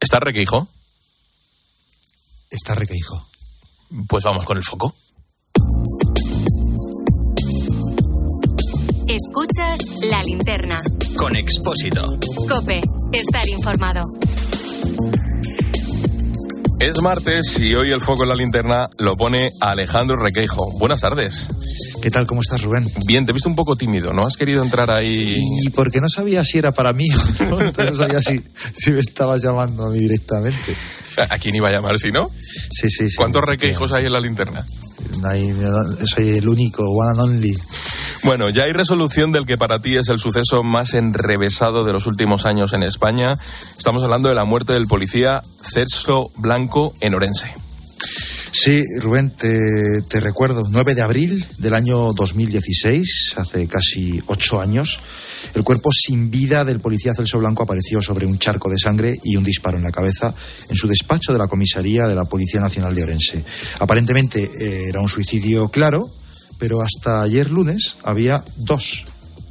¿Está 0.00 0.18
Requeijo? 0.18 0.66
Está 2.50 2.74
Requeijo. 2.74 3.28
Pues 4.08 4.24
vamos 4.24 4.44
con 4.44 4.56
el 4.56 4.64
foco. 4.64 4.94
Escuchas 9.10 9.80
la 10.08 10.22
linterna. 10.22 10.80
Con 11.16 11.34
Expósito. 11.34 12.16
Cope, 12.48 12.80
estar 13.12 13.42
informado. 13.48 14.02
Es 16.78 17.02
martes 17.02 17.58
y 17.58 17.74
hoy 17.74 17.90
el 17.90 18.00
foco 18.00 18.22
en 18.22 18.28
la 18.28 18.36
linterna 18.36 18.86
lo 19.00 19.16
pone 19.16 19.50
Alejandro 19.60 20.14
Requeijo. 20.14 20.78
Buenas 20.78 21.00
tardes. 21.00 21.48
¿Qué 22.00 22.12
tal? 22.12 22.28
¿Cómo 22.28 22.42
estás, 22.42 22.62
Rubén? 22.62 22.86
Bien, 23.04 23.26
te 23.26 23.32
he 23.32 23.34
visto 23.34 23.48
un 23.48 23.56
poco 23.56 23.74
tímido, 23.74 24.12
¿no? 24.12 24.24
Has 24.24 24.36
querido 24.36 24.62
entrar 24.62 24.92
ahí. 24.92 25.42
Y 25.64 25.70
porque 25.70 26.00
no 26.00 26.08
sabía 26.08 26.44
si 26.44 26.58
era 26.58 26.70
para 26.70 26.92
mí 26.92 27.08
o 27.10 27.44
no, 27.46 27.60
entonces 27.60 27.90
no 27.90 27.96
sabía 27.96 28.22
si, 28.22 28.40
si 28.78 28.92
me 28.92 29.00
estabas 29.00 29.42
llamando 29.42 29.86
a 29.86 29.90
mí 29.90 29.98
directamente. 29.98 30.76
¿A 31.28 31.36
quién 31.38 31.56
iba 31.56 31.66
a 31.68 31.72
llamar 31.72 31.98
si 31.98 32.10
no? 32.12 32.30
Sí, 32.70 32.88
sí, 32.88 33.10
sí. 33.10 33.16
¿Cuántos 33.16 33.42
requeijos 33.44 33.90
hay 33.90 34.06
en 34.06 34.12
la 34.12 34.20
linterna? 34.20 34.64
Ahí, 35.24 35.52
soy 36.06 36.28
el 36.28 36.48
único, 36.48 36.84
one 36.88 37.10
and 37.10 37.20
only. 37.20 37.56
Bueno, 38.22 38.50
ya 38.50 38.64
hay 38.64 38.72
resolución 38.72 39.32
del 39.32 39.46
que 39.46 39.56
para 39.56 39.80
ti 39.80 39.96
es 39.96 40.08
el 40.08 40.18
suceso 40.18 40.62
más 40.62 40.92
enrevesado 40.92 41.84
de 41.84 41.92
los 41.92 42.06
últimos 42.06 42.44
años 42.44 42.74
en 42.74 42.82
España. 42.82 43.38
Estamos 43.76 44.02
hablando 44.04 44.28
de 44.28 44.34
la 44.34 44.44
muerte 44.44 44.74
del 44.74 44.86
policía 44.86 45.40
Celso 45.62 46.30
Blanco 46.36 46.92
en 47.00 47.14
Orense. 47.14 47.54
Sí, 48.52 48.84
Rubén, 48.98 49.30
te, 49.36 50.20
recuerdo, 50.20 50.64
9 50.68 50.94
de 50.94 51.00
abril 51.00 51.46
del 51.56 51.72
año 51.72 52.12
2016, 52.12 53.34
hace 53.36 53.66
casi 53.66 54.20
ocho 54.26 54.60
años, 54.60 55.00
el 55.54 55.62
cuerpo 55.62 55.90
sin 55.92 56.30
vida 56.30 56.64
del 56.64 56.80
policía 56.80 57.14
Celso 57.14 57.38
Blanco 57.38 57.62
apareció 57.62 58.02
sobre 58.02 58.26
un 58.26 58.38
charco 58.38 58.68
de 58.68 58.76
sangre 58.76 59.18
y 59.22 59.36
un 59.36 59.44
disparo 59.44 59.78
en 59.78 59.84
la 59.84 59.92
cabeza 59.92 60.34
en 60.68 60.76
su 60.76 60.88
despacho 60.88 61.32
de 61.32 61.38
la 61.38 61.46
comisaría 61.46 62.06
de 62.06 62.14
la 62.14 62.26
Policía 62.26 62.60
Nacional 62.60 62.94
de 62.94 63.04
Orense. 63.04 63.44
Aparentemente 63.78 64.42
eh, 64.42 64.88
era 64.88 65.00
un 65.00 65.08
suicidio 65.08 65.68
claro, 65.70 66.10
pero 66.60 66.82
hasta 66.82 67.22
ayer 67.22 67.50
lunes 67.50 67.96
había 68.04 68.44
dos 68.56 69.06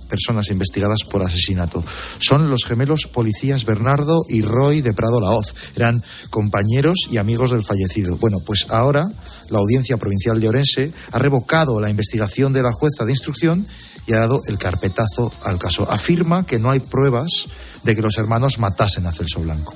personas 0.10 0.50
investigadas 0.50 1.04
por 1.10 1.24
asesinato. 1.24 1.84
Son 2.20 2.50
los 2.50 2.66
gemelos 2.66 3.08
policías 3.08 3.66
Bernardo 3.66 4.22
y 4.28 4.42
Roy 4.42 4.82
de 4.82 4.94
Prado 4.94 5.20
Laoz. 5.22 5.54
Eran 5.76 6.04
compañeros 6.30 6.98
y 7.10 7.18
amigos 7.18 7.52
del 7.52 7.64
fallecido. 7.64 8.18
Bueno, 8.18 8.38
pues 8.46 8.66
ahora 8.70 9.08
la 9.50 9.60
Audiencia 9.60 9.98
Provincial 9.98 10.40
de 10.40 10.50
Orense 10.50 10.92
ha 11.12 11.20
revocado 11.20 11.80
la 11.80 11.90
investigación 11.90 12.54
de 12.54 12.64
la 12.64 12.72
jueza 12.72 13.06
de 13.06 13.12
instrucción 13.12 13.68
y 14.08 14.14
ha 14.14 14.20
dado 14.20 14.42
el 14.48 14.58
carpetazo 14.58 15.32
al 15.44 15.60
caso. 15.60 15.90
Afirma 15.90 16.46
que 16.46 16.60
no 16.60 16.72
hay 16.72 16.80
pruebas 16.80 17.48
de 17.84 17.96
que 17.96 18.02
los 18.02 18.18
hermanos 18.18 18.58
matasen 18.60 19.06
a 19.06 19.12
Celso 19.12 19.42
Blanco. 19.42 19.76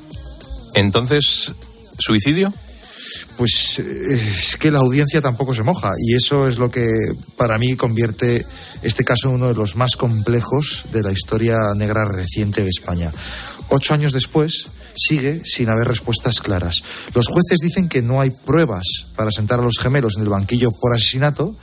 Entonces, 0.73 1.53
¿suicidio? 1.99 2.51
Pues 3.37 3.79
es 3.79 4.57
que 4.57 4.71
la 4.71 4.79
audiencia 4.79 5.21
tampoco 5.21 5.53
se 5.53 5.63
moja 5.63 5.91
y 5.99 6.15
eso 6.15 6.47
es 6.47 6.57
lo 6.57 6.69
que 6.69 6.87
para 7.37 7.57
mí 7.57 7.75
convierte 7.75 8.45
este 8.81 9.03
caso 9.03 9.29
en 9.29 9.35
uno 9.35 9.47
de 9.47 9.53
los 9.53 9.75
más 9.75 9.95
complejos 9.95 10.85
de 10.91 11.03
la 11.03 11.11
historia 11.11 11.57
negra 11.75 12.05
reciente 12.05 12.63
de 12.63 12.69
España. 12.69 13.11
Ocho 13.69 13.93
años 13.93 14.13
después 14.13 14.67
sigue 14.95 15.41
sin 15.45 15.69
haber 15.69 15.87
respuestas 15.87 16.39
claras. 16.39 16.83
Los 17.13 17.27
jueces 17.27 17.59
dicen 17.59 17.89
que 17.89 18.01
no 18.01 18.21
hay 18.21 18.29
pruebas 18.29 19.07
para 19.15 19.31
sentar 19.31 19.59
a 19.59 19.63
los 19.63 19.79
gemelos 19.79 20.15
en 20.17 20.23
el 20.23 20.29
banquillo 20.29 20.69
por 20.71 20.93
asesinato, 20.93 21.55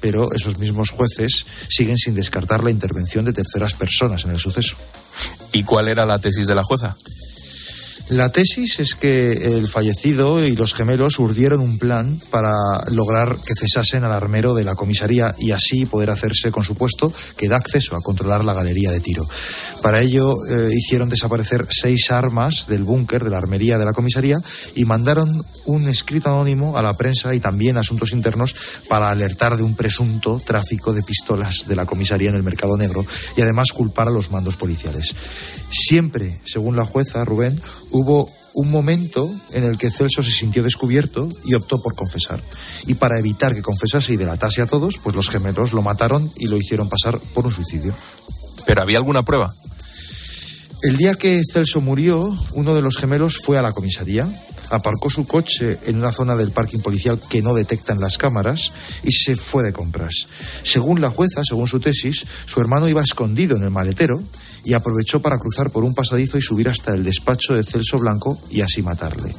pero 0.00 0.32
esos 0.32 0.58
mismos 0.58 0.90
jueces 0.90 1.44
siguen 1.68 1.98
sin 1.98 2.14
descartar 2.14 2.64
la 2.64 2.70
intervención 2.70 3.24
de 3.24 3.32
terceras 3.32 3.74
personas 3.74 4.24
en 4.24 4.30
el 4.30 4.38
suceso. 4.38 4.76
¿Y 5.52 5.62
cuál 5.64 5.88
era 5.88 6.06
la 6.06 6.18
tesis 6.18 6.46
de 6.46 6.54
la 6.54 6.64
jueza? 6.64 6.96
La 8.08 8.32
tesis 8.32 8.80
es 8.80 8.94
que 8.94 9.32
el 9.32 9.68
fallecido 9.68 10.44
y 10.44 10.56
los 10.56 10.74
gemelos 10.74 11.18
urdieron 11.18 11.60
un 11.60 11.78
plan 11.78 12.20
para 12.30 12.54
lograr 12.88 13.36
que 13.36 13.54
cesasen 13.54 14.04
al 14.04 14.12
armero 14.12 14.54
de 14.54 14.64
la 14.64 14.74
comisaría 14.74 15.34
y 15.38 15.52
así 15.52 15.86
poder 15.86 16.10
hacerse 16.10 16.50
con 16.50 16.64
su 16.64 16.74
puesto 16.74 17.12
que 17.36 17.48
da 17.48 17.56
acceso 17.56 17.94
a 17.94 18.00
controlar 18.00 18.44
la 18.44 18.54
galería 18.54 18.90
de 18.90 19.00
tiro. 19.00 19.28
Para 19.82 20.00
ello 20.00 20.34
eh, 20.48 20.70
hicieron 20.74 21.08
desaparecer 21.08 21.66
seis 21.70 22.10
armas 22.10 22.66
del 22.66 22.82
búnker 22.82 23.22
de 23.22 23.30
la 23.30 23.38
armería 23.38 23.78
de 23.78 23.84
la 23.84 23.92
comisaría 23.92 24.38
y 24.74 24.84
mandaron 24.84 25.44
un 25.66 25.88
escrito 25.88 26.30
anónimo 26.30 26.76
a 26.76 26.82
la 26.82 26.96
prensa 26.96 27.34
y 27.34 27.40
también 27.40 27.76
a 27.76 27.80
asuntos 27.80 28.12
internos 28.12 28.54
para 28.88 29.10
alertar 29.10 29.56
de 29.56 29.62
un 29.62 29.76
presunto 29.76 30.40
tráfico 30.44 30.92
de 30.92 31.02
pistolas 31.02 31.66
de 31.68 31.76
la 31.76 31.86
comisaría 31.86 32.30
en 32.30 32.36
el 32.36 32.42
mercado 32.42 32.76
negro 32.76 33.04
y 33.36 33.40
además 33.40 33.72
culpar 33.72 34.08
a 34.08 34.12
los 34.12 34.30
mandos 34.30 34.56
policiales. 34.56 35.14
Siempre, 35.70 36.40
según 36.44 36.76
la 36.76 36.84
jueza 36.84 37.24
Rubén, 37.24 37.60
hubo 37.90 38.30
un 38.54 38.70
momento 38.70 39.30
en 39.52 39.64
el 39.64 39.78
que 39.78 39.90
Celso 39.90 40.22
se 40.22 40.30
sintió 40.30 40.62
descubierto 40.62 41.28
y 41.44 41.54
optó 41.54 41.80
por 41.80 41.94
confesar. 41.94 42.42
Y 42.86 42.94
para 42.94 43.18
evitar 43.18 43.54
que 43.54 43.62
confesase 43.62 44.12
y 44.12 44.16
delatase 44.16 44.62
a 44.62 44.66
todos, 44.66 44.98
pues 44.98 45.14
los 45.14 45.28
gemelos 45.28 45.72
lo 45.72 45.82
mataron 45.82 46.28
y 46.36 46.46
lo 46.46 46.56
hicieron 46.56 46.88
pasar 46.88 47.18
por 47.18 47.46
un 47.46 47.52
suicidio. 47.52 47.94
¿Pero 48.66 48.82
había 48.82 48.98
alguna 48.98 49.22
prueba? 49.22 49.54
El 50.82 50.96
día 50.96 51.14
que 51.14 51.42
Celso 51.44 51.82
murió, 51.82 52.34
uno 52.54 52.74
de 52.74 52.80
los 52.80 52.96
gemelos 52.96 53.36
fue 53.36 53.58
a 53.58 53.62
la 53.62 53.72
comisaría, 53.72 54.32
aparcó 54.70 55.10
su 55.10 55.26
coche 55.26 55.78
en 55.84 55.96
una 55.96 56.10
zona 56.10 56.36
del 56.36 56.52
parking 56.52 56.78
policial 56.78 57.20
que 57.28 57.42
no 57.42 57.52
detectan 57.52 58.00
las 58.00 58.16
cámaras 58.16 58.72
y 59.02 59.12
se 59.12 59.36
fue 59.36 59.62
de 59.62 59.74
compras. 59.74 60.26
Según 60.62 61.02
la 61.02 61.10
jueza, 61.10 61.42
según 61.44 61.68
su 61.68 61.80
tesis, 61.80 62.24
su 62.46 62.60
hermano 62.60 62.88
iba 62.88 63.02
escondido 63.02 63.56
en 63.56 63.64
el 63.64 63.70
maletero 63.70 64.22
y 64.64 64.74
aprovechó 64.74 65.20
para 65.20 65.38
cruzar 65.38 65.70
por 65.70 65.84
un 65.84 65.94
pasadizo 65.94 66.38
y 66.38 66.42
subir 66.42 66.68
hasta 66.68 66.94
el 66.94 67.04
despacho 67.04 67.54
de 67.54 67.64
Celso 67.64 67.98
Blanco 67.98 68.38
y 68.50 68.60
así 68.60 68.82
matarle. 68.82 69.34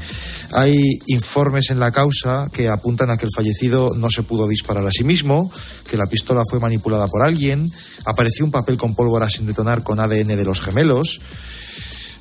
Hay 0.53 0.99
informes 1.07 1.69
en 1.69 1.79
la 1.79 1.91
causa 1.91 2.49
que 2.51 2.69
apuntan 2.69 3.11
a 3.11 3.17
que 3.17 3.25
el 3.25 3.31
fallecido 3.35 3.89
no 3.95 4.09
se 4.09 4.23
pudo 4.23 4.47
disparar 4.47 4.85
a 4.85 4.91
sí 4.91 5.03
mismo, 5.03 5.51
que 5.89 5.97
la 5.97 6.07
pistola 6.07 6.43
fue 6.49 6.59
manipulada 6.59 7.07
por 7.07 7.23
alguien, 7.23 7.71
apareció 8.05 8.45
un 8.45 8.51
papel 8.51 8.77
con 8.77 8.95
pólvora 8.95 9.29
sin 9.29 9.47
detonar 9.47 9.83
con 9.83 9.99
ADN 9.99 10.27
de 10.27 10.45
los 10.45 10.61
gemelos. 10.61 11.21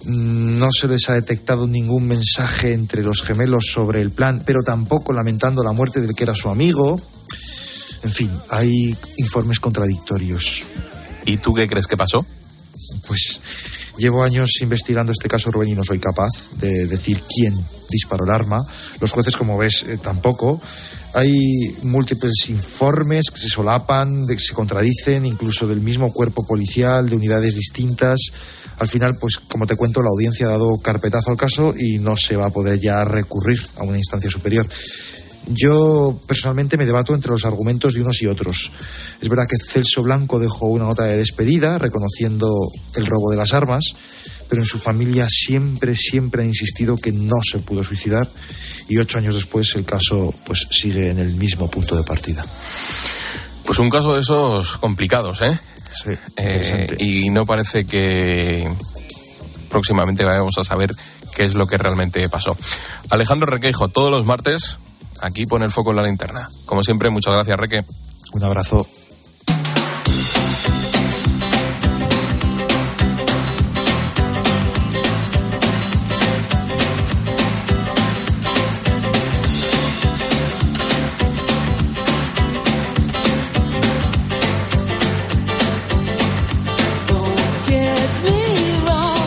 No 0.06 0.68
se 0.72 0.88
les 0.88 1.08
ha 1.10 1.14
detectado 1.14 1.66
ningún 1.66 2.06
mensaje 2.06 2.72
entre 2.72 3.02
los 3.02 3.22
gemelos 3.22 3.66
sobre 3.66 4.00
el 4.00 4.12
plan, 4.12 4.42
pero 4.46 4.62
tampoco 4.62 5.12
lamentando 5.12 5.62
la 5.62 5.72
muerte 5.72 6.00
del 6.00 6.14
que 6.14 6.24
era 6.24 6.34
su 6.34 6.48
amigo. 6.48 6.96
En 8.02 8.10
fin, 8.10 8.30
hay 8.48 8.96
informes 9.18 9.60
contradictorios. 9.60 10.62
¿Y 11.26 11.36
tú 11.36 11.52
qué 11.52 11.66
crees 11.66 11.86
que 11.86 11.98
pasó? 11.98 12.24
Pues 13.06 13.40
llevo 13.96 14.22
años 14.22 14.50
investigando 14.60 15.12
este 15.12 15.28
caso, 15.28 15.50
Rubén, 15.50 15.70
y 15.70 15.74
no 15.74 15.84
soy 15.84 15.98
capaz 15.98 16.30
de 16.58 16.86
decir 16.86 17.22
quién 17.22 17.54
disparó 17.90 18.24
el 18.24 18.30
arma. 18.30 18.62
Los 19.00 19.12
jueces, 19.12 19.36
como 19.36 19.58
ves, 19.58 19.84
eh, 19.88 19.98
tampoco. 20.02 20.60
Hay 21.14 21.76
múltiples 21.82 22.48
informes 22.48 23.30
que 23.30 23.40
se 23.40 23.48
solapan, 23.48 24.26
de 24.26 24.36
que 24.36 24.42
se 24.42 24.54
contradicen, 24.54 25.26
incluso 25.26 25.66
del 25.66 25.80
mismo 25.80 26.12
cuerpo 26.12 26.46
policial, 26.46 27.08
de 27.08 27.16
unidades 27.16 27.56
distintas. 27.56 28.20
Al 28.78 28.88
final, 28.88 29.16
pues 29.18 29.36
como 29.36 29.66
te 29.66 29.76
cuento, 29.76 30.02
la 30.02 30.08
audiencia 30.08 30.46
ha 30.46 30.50
dado 30.50 30.76
carpetazo 30.76 31.30
al 31.30 31.36
caso 31.36 31.74
y 31.76 31.98
no 31.98 32.16
se 32.16 32.36
va 32.36 32.46
a 32.46 32.50
poder 32.50 32.78
ya 32.78 33.04
recurrir 33.04 33.60
a 33.76 33.82
una 33.82 33.98
instancia 33.98 34.30
superior. 34.30 34.68
Yo 35.46 36.20
personalmente 36.26 36.76
me 36.76 36.86
debato 36.86 37.14
entre 37.14 37.32
los 37.32 37.44
argumentos 37.44 37.94
de 37.94 38.02
unos 38.02 38.20
y 38.22 38.26
otros. 38.26 38.70
Es 39.20 39.28
verdad 39.28 39.46
que 39.48 39.56
Celso 39.56 40.02
Blanco 40.02 40.38
dejó 40.38 40.66
una 40.66 40.84
nota 40.84 41.04
de 41.04 41.16
despedida 41.16 41.78
reconociendo 41.78 42.70
el 42.94 43.06
robo 43.06 43.30
de 43.30 43.36
las 43.36 43.54
armas, 43.54 43.84
pero 44.48 44.62
en 44.62 44.66
su 44.66 44.78
familia 44.78 45.26
siempre, 45.28 45.96
siempre 45.96 46.42
han 46.42 46.48
insistido 46.48 46.96
que 46.96 47.12
no 47.12 47.36
se 47.42 47.58
pudo 47.60 47.82
suicidar 47.82 48.28
y 48.88 48.98
ocho 48.98 49.18
años 49.18 49.34
después 49.34 49.74
el 49.76 49.84
caso 49.84 50.34
pues 50.44 50.66
sigue 50.70 51.10
en 51.10 51.18
el 51.18 51.34
mismo 51.34 51.70
punto 51.70 51.96
de 51.96 52.02
partida. 52.02 52.44
Pues 53.64 53.78
un 53.78 53.90
caso 53.90 54.14
de 54.14 54.20
esos 54.20 54.78
complicados, 54.78 55.40
¿eh? 55.42 55.58
Sí, 55.92 56.10
Eh, 56.36 56.96
y 56.98 57.30
no 57.30 57.44
parece 57.44 57.84
que 57.84 58.68
próximamente 59.68 60.24
vayamos 60.24 60.56
a 60.58 60.64
saber 60.64 60.94
qué 61.34 61.44
es 61.46 61.54
lo 61.54 61.66
que 61.66 61.78
realmente 61.78 62.28
pasó. 62.28 62.56
Alejandro 63.08 63.48
Requeijo, 63.48 63.88
todos 63.88 64.10
los 64.10 64.26
martes, 64.26 64.78
aquí 65.22 65.46
pone 65.46 65.64
el 65.64 65.72
foco 65.72 65.90
en 65.90 65.96
la 65.96 66.02
linterna. 66.02 66.48
Como 66.66 66.82
siempre, 66.82 67.10
muchas 67.10 67.34
gracias, 67.34 67.56
Reque. 67.58 67.84
Un 68.32 68.42
abrazo. 68.44 68.86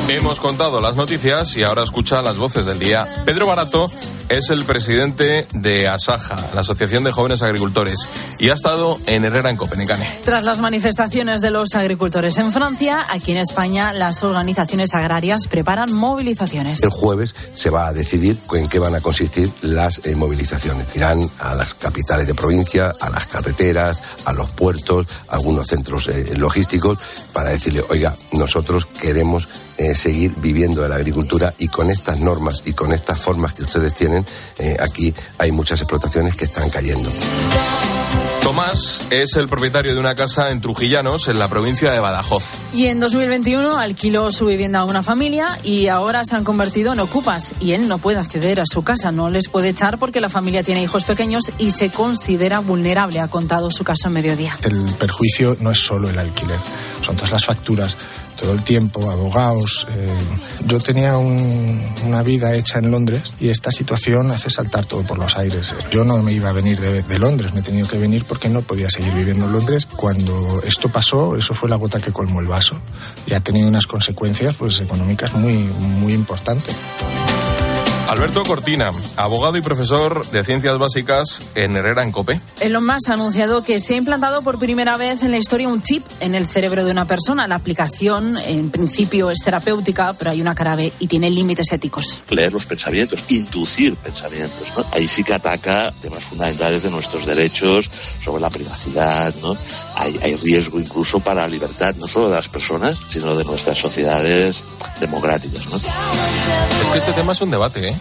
Hemos 0.10 0.40
contado 0.40 0.80
las 0.80 0.96
noticias 0.96 1.58
y 1.58 1.64
ahora 1.64 1.84
escucha 1.84 2.22
las 2.22 2.38
voces 2.38 2.66
del 2.66 2.80
día. 2.80 3.08
Pedro 3.26 3.48
Barato 3.48 3.90
es 4.38 4.50
el 4.50 4.66
presidente 4.66 5.48
de 5.54 5.88
Asaja, 5.88 6.36
la 6.56 6.62
Asociación 6.62 7.04
de 7.04 7.12
Jóvenes 7.12 7.44
Agricultores, 7.44 8.10
y 8.40 8.50
ha 8.50 8.54
estado 8.54 9.00
en 9.06 9.26
Herrera 9.26 9.52
en 9.52 9.58
Copenhague. 9.58 10.08
Tras 10.26 10.44
las 10.44 10.60
manifestaciones 10.60 11.42
de 11.42 11.52
los 11.52 11.76
agricultores 11.76 12.38
en 12.38 12.52
Francia, 12.52 13.06
aquí 13.10 13.34
en 13.34 13.38
España 13.38 13.94
las 13.94 14.24
organizaciones 14.24 14.94
agrarias 14.96 15.48
preparan 15.48 15.94
movilizaciones. 15.94 16.82
El 16.82 16.90
jueves 16.90 17.36
se 17.54 17.70
va 17.70 17.88
a 17.88 17.94
decidir 17.94 18.38
en 18.54 18.70
qué 18.70 18.80
van 18.80 18.96
a 18.96 19.02
consistir 19.02 19.52
las 19.62 20.02
eh, 20.04 20.16
movilizaciones. 20.16 20.88
Irán 20.96 21.22
a 21.40 21.54
las 21.54 21.76
capitales 21.76 22.26
de 22.26 22.34
provincia, 22.34 22.94
a 23.00 23.10
las 23.10 23.28
carreteras, 23.28 24.02
a 24.26 24.34
los 24.34 24.50
puertos, 24.50 25.06
a 25.28 25.36
algunos 25.36 25.68
centros 25.68 26.08
eh, 26.08 26.36
logísticos, 26.38 26.98
para 27.34 27.50
decirle, 27.50 27.84
oiga, 27.90 28.16
nosotros 28.32 28.86
queremos 28.86 29.48
eh, 29.78 29.96
seguir 29.96 30.34
viviendo 30.38 30.82
de 30.82 30.90
la 30.90 30.96
agricultura 30.96 31.54
y 31.58 31.68
con 31.68 31.90
estas 31.90 32.20
normas 32.20 32.62
y 32.66 32.74
con 32.74 32.94
estas 32.94 33.20
formas 33.20 33.54
que 33.54 33.64
ustedes 33.64 33.94
tienen, 33.94 34.26
eh, 34.60 34.78
aquí 34.80 35.14
hay 35.38 35.52
muchas 35.52 35.82
explotaciones 35.82 36.36
que 36.36 36.46
están 36.46 36.70
cayendo. 36.70 37.10
Tomás 38.44 39.08
es 39.10 39.38
el 39.38 39.48
propietario 39.48 39.94
de 39.94 40.00
una 40.02 40.16
casa 40.16 40.52
en 40.52 40.60
Trujillanos, 40.60 41.30
en 41.30 41.40
la 41.40 41.48
provincia 41.48 41.92
de 41.92 42.00
Badajoz. 42.02 42.44
Y 42.74 42.88
en 42.88 43.00
2021 43.00 43.78
alquiló 43.78 44.32
su 44.32 44.48
vivienda 44.48 44.80
a 44.80 44.84
una 44.84 45.02
familia 45.02 45.46
y 45.64 45.88
ahora 45.88 46.26
se 46.26 46.36
han 46.36 46.44
convertido 46.44 46.92
en 46.92 47.00
ocupas 47.00 47.56
y 47.62 47.72
él 47.72 47.88
no 47.88 48.00
puede 48.00 48.18
acceder 48.18 48.60
a 48.60 48.66
su 48.66 48.84
casa, 48.84 49.14
no 49.14 49.30
les 49.30 49.48
puede 49.48 49.70
echar 49.70 49.98
porque 49.98 50.20
la 50.20 50.30
familia 50.30 50.62
tiene 50.62 50.84
hijos 50.84 51.06
pequeños 51.06 51.54
y 51.58 51.72
se 51.72 51.90
considera 51.90 52.60
vulnerable, 52.60 53.22
ha 53.22 53.30
contado 53.30 53.72
su 53.72 53.86
caso 53.86 54.08
en 54.08 54.14
mediodía. 54.14 54.58
El 54.64 54.92
perjuicio 55.00 55.56
no 55.62 55.72
es 55.72 55.80
solo 55.80 56.10
el 56.10 56.20
alquiler, 56.20 56.60
son 57.02 57.16
todas 57.16 57.32
las 57.32 57.46
facturas, 57.46 57.96
todo 58.44 58.52
el 58.54 58.64
tiempo, 58.64 59.10
abogados. 59.10 59.88
eh, 59.90 60.10
Yo 60.66 60.80
tenía 60.80 61.18
un- 61.18 61.82
una 62.06 62.24
vida 62.24 62.54
hecha 62.56 62.80
en 62.80 62.92
Londres 62.92 63.22
y 63.40 63.50
esta 63.50 63.72
situación 63.72 64.32
hace 64.32 64.50
saltar 64.50 64.86
todo 64.86 65.04
por 65.04 65.18
los 65.18 65.38
aires. 65.38 65.74
Yo 65.92 66.04
no 66.04 66.22
me 66.22 66.32
iba 66.34 66.50
a 66.50 66.52
venir 66.54 66.80
de, 66.80 67.04
de 67.04 67.20
Londres, 67.20 67.54
me 67.54 67.60
he 67.62 67.64
tenido 67.64 67.88
que 67.88 67.98
venir 67.98 68.24
porque 68.28 68.50
no 68.50 68.62
podía 68.62 68.90
seguir 68.90 69.14
viviendo 69.14 69.46
en 69.46 69.54
Londres. 69.54 69.86
Cuando 69.86 70.62
esto 70.66 70.90
pasó, 70.90 71.36
eso 71.38 71.54
fue 71.54 71.70
la 71.70 71.76
gota 71.78 72.00
que 72.02 72.12
colmó 72.12 72.40
el 72.42 72.48
vaso 72.48 72.76
y 73.28 73.34
ha 73.34 73.40
tenido 73.40 73.68
unas 73.70 73.88
consecuencias 73.88 74.56
pues, 74.58 74.80
económicas 74.82 75.34
muy, 75.34 75.54
muy 76.00 76.14
importantes. 76.14 76.76
Alberto 78.14 78.44
Cortina, 78.44 78.92
abogado 79.16 79.58
y 79.58 79.62
profesor 79.62 80.24
de 80.30 80.44
ciencias 80.44 80.78
básicas 80.78 81.42
en 81.56 81.76
Herrera 81.76 82.04
en 82.04 82.12
Cope. 82.12 82.40
Elon 82.60 82.86
Musk 82.86 83.10
ha 83.10 83.14
anunciado 83.16 83.64
que 83.64 83.80
se 83.80 83.96
ha 83.96 83.98
implantado 83.98 84.44
por 84.44 84.60
primera 84.60 84.98
vez 84.98 85.24
en 85.24 85.32
la 85.32 85.38
historia 85.38 85.68
un 85.68 85.82
chip 85.82 86.06
en 86.20 86.36
el 86.36 86.46
cerebro 86.46 86.86
de 86.86 86.92
una 86.92 87.06
persona. 87.06 87.48
La 87.48 87.56
aplicación, 87.56 88.38
en 88.38 88.70
principio, 88.70 89.32
es 89.32 89.40
terapéutica, 89.44 90.14
pero 90.14 90.30
hay 90.30 90.42
una 90.42 90.54
cara 90.54 90.76
B 90.76 90.94
y 91.00 91.08
tiene 91.08 91.32
límites 91.32 91.72
éticos. 91.72 92.22
leer 92.30 92.54
los 92.54 92.68
pensamientos, 92.68 93.20
inducir 93.30 93.96
pensamientos. 93.96 94.72
¿no? 94.78 94.86
Ahí 94.92 95.08
sí 95.08 95.24
que 95.24 95.34
ataca 95.34 95.92
temas 96.00 96.24
fundamentales 96.24 96.84
de 96.84 96.92
nuestros 96.92 97.26
derechos 97.26 97.90
sobre 98.24 98.44
la 98.44 98.52
privacidad. 98.52 99.34
¿no? 99.42 99.58
Hay, 99.96 100.20
hay 100.22 100.36
riesgo 100.36 100.80
incluso 100.80 101.20
para 101.20 101.42
la 101.42 101.48
libertad, 101.48 101.96
no 101.96 102.08
solo 102.08 102.30
de 102.30 102.36
las 102.36 102.48
personas, 102.48 103.00
sino 103.10 103.36
de 103.36 103.44
nuestras 103.44 103.80
sociedades 103.80 104.64
democráticas. 105.00 105.66
¿no? 105.72 105.78
Es 105.78 106.90
que 106.92 107.00
este 107.00 107.14
tema 107.14 107.34
es 107.34 107.42
un 107.42 107.50
debate, 107.50 107.90
¿eh? 107.90 107.96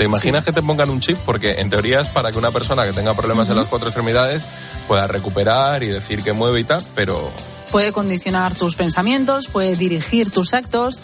¿Te 0.00 0.06
imaginas 0.06 0.46
que 0.46 0.52
te 0.52 0.62
pongan 0.62 0.88
un 0.88 1.00
chip? 1.00 1.18
Porque 1.26 1.56
en 1.58 1.68
teoría 1.68 2.00
es 2.00 2.08
para 2.08 2.32
que 2.32 2.38
una 2.38 2.50
persona 2.50 2.86
que 2.86 2.92
tenga 2.94 3.12
problemas 3.12 3.50
en 3.50 3.56
las 3.56 3.66
cuatro 3.66 3.88
extremidades 3.88 4.46
pueda 4.88 5.06
recuperar 5.06 5.82
y 5.82 5.88
decir 5.88 6.22
que 6.22 6.32
mueve 6.32 6.60
y 6.60 6.64
tal, 6.64 6.82
pero 6.94 7.30
Puede 7.70 7.92
condicionar 7.92 8.54
tus 8.54 8.76
pensamientos, 8.76 9.48
puede 9.48 9.76
dirigir 9.76 10.30
tus 10.30 10.54
actos. 10.54 11.02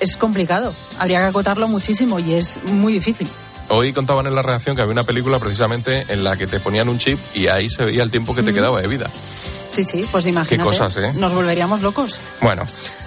Es 0.00 0.16
complicado. 0.16 0.72
Habría 0.98 1.18
que 1.18 1.26
acotarlo 1.26 1.68
muchísimo 1.68 2.18
y 2.18 2.32
es 2.32 2.60
muy 2.64 2.94
difícil. 2.94 3.28
hoy 3.68 3.92
contaban 3.92 4.26
en 4.26 4.34
la 4.34 4.40
redacción 4.40 4.74
que 4.74 4.80
había 4.80 4.92
una 4.92 5.02
película 5.02 5.38
precisamente 5.38 6.06
en 6.08 6.24
la 6.24 6.38
que 6.38 6.46
te 6.46 6.60
ponían 6.60 6.88
un 6.88 6.98
chip 6.98 7.18
y 7.34 7.48
ahí 7.48 7.68
se 7.68 7.84
veía 7.84 8.02
el 8.02 8.10
tiempo 8.10 8.34
que 8.34 8.42
te 8.42 8.54
quedaba 8.54 8.80
de 8.80 8.88
vida. 8.88 9.10
Sí, 9.74 9.82
sí, 9.82 10.06
pues 10.12 10.26
imagínate. 10.26 10.56
Qué 10.56 10.62
cosas, 10.62 10.96
¿eh? 10.98 11.12
Nos 11.16 11.34
volveríamos 11.34 11.82
locos. 11.82 12.20
Bueno, 12.40 12.62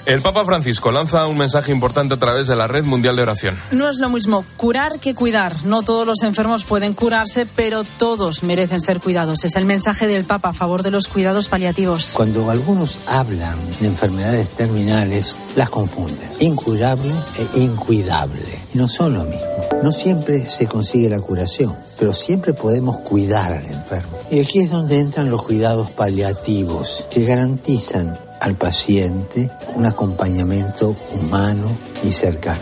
el 0.05 0.21
Papa 0.21 0.43
Francisco 0.43 0.91
lanza 0.91 1.25
un 1.27 1.37
mensaje 1.37 1.71
importante 1.71 2.15
a 2.15 2.17
través 2.17 2.47
de 2.47 2.57
la 2.57 2.67
Red 2.67 2.83
Mundial 2.83 3.15
de 3.15 3.21
Oración. 3.21 3.57
No 3.71 3.89
es 3.89 3.99
lo 3.99 4.09
mismo 4.09 4.43
curar 4.57 4.99
que 4.99 5.15
cuidar. 5.15 5.53
No 5.63 5.83
todos 5.83 6.05
los 6.05 6.23
enfermos 6.23 6.65
pueden 6.65 6.93
curarse, 6.93 7.45
pero 7.45 7.85
todos 7.97 8.43
merecen 8.43 8.81
ser 8.81 8.99
cuidados. 8.99 9.45
Es 9.45 9.55
el 9.55 9.63
mensaje 9.63 10.07
del 10.07 10.25
Papa 10.25 10.49
a 10.49 10.53
favor 10.53 10.83
de 10.83 10.91
los 10.91 11.07
cuidados 11.07 11.47
paliativos. 11.47 12.11
Cuando 12.13 12.49
algunos 12.49 12.99
hablan 13.07 13.57
de 13.79 13.87
enfermedades 13.87 14.49
terminales, 14.49 15.39
las 15.55 15.69
confunden. 15.69 16.29
Incurable 16.39 17.13
e 17.37 17.59
incuidable. 17.59 18.59
No 18.73 18.89
son 18.89 19.13
lo 19.13 19.23
mismo. 19.23 19.47
No 19.83 19.93
siempre 19.93 20.45
se 20.45 20.67
consigue 20.67 21.09
la 21.09 21.21
curación, 21.21 21.75
pero 21.97 22.13
siempre 22.13 22.53
podemos 22.53 22.97
cuidar 22.99 23.53
al 23.53 23.65
enfermo. 23.65 24.17
Y 24.29 24.39
aquí 24.39 24.59
es 24.59 24.71
donde 24.71 24.99
entran 24.99 25.29
los 25.29 25.43
cuidados 25.43 25.91
paliativos, 25.91 27.05
que 27.11 27.23
garantizan 27.23 28.17
al 28.39 28.55
paciente 28.55 29.49
un 29.75 29.85
acompañamiento 29.85 30.95
humano 31.13 31.67
y 32.03 32.11
cercano. 32.11 32.61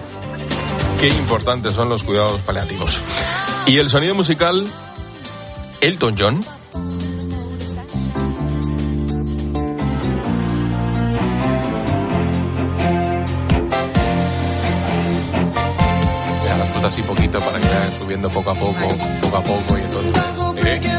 Qué 1.00 1.10
importantes 1.10 1.74
son 1.74 1.90
los 1.90 2.04
cuidados 2.04 2.40
paliativos. 2.42 3.00
Y 3.66 3.78
el 3.78 3.90
sonido 3.90 4.16
musical, 4.16 4.66
Elton 5.82 6.16
John. 6.18 6.42
Subiendo 18.06 18.30
poco 18.30 18.52
a 18.52 18.54
poco, 18.54 18.88
poco 19.22 19.38
a 19.38 19.42
poco 19.42 19.78
y 19.80 19.82
entonces. 19.82 20.14
¿eh? 20.64 20.95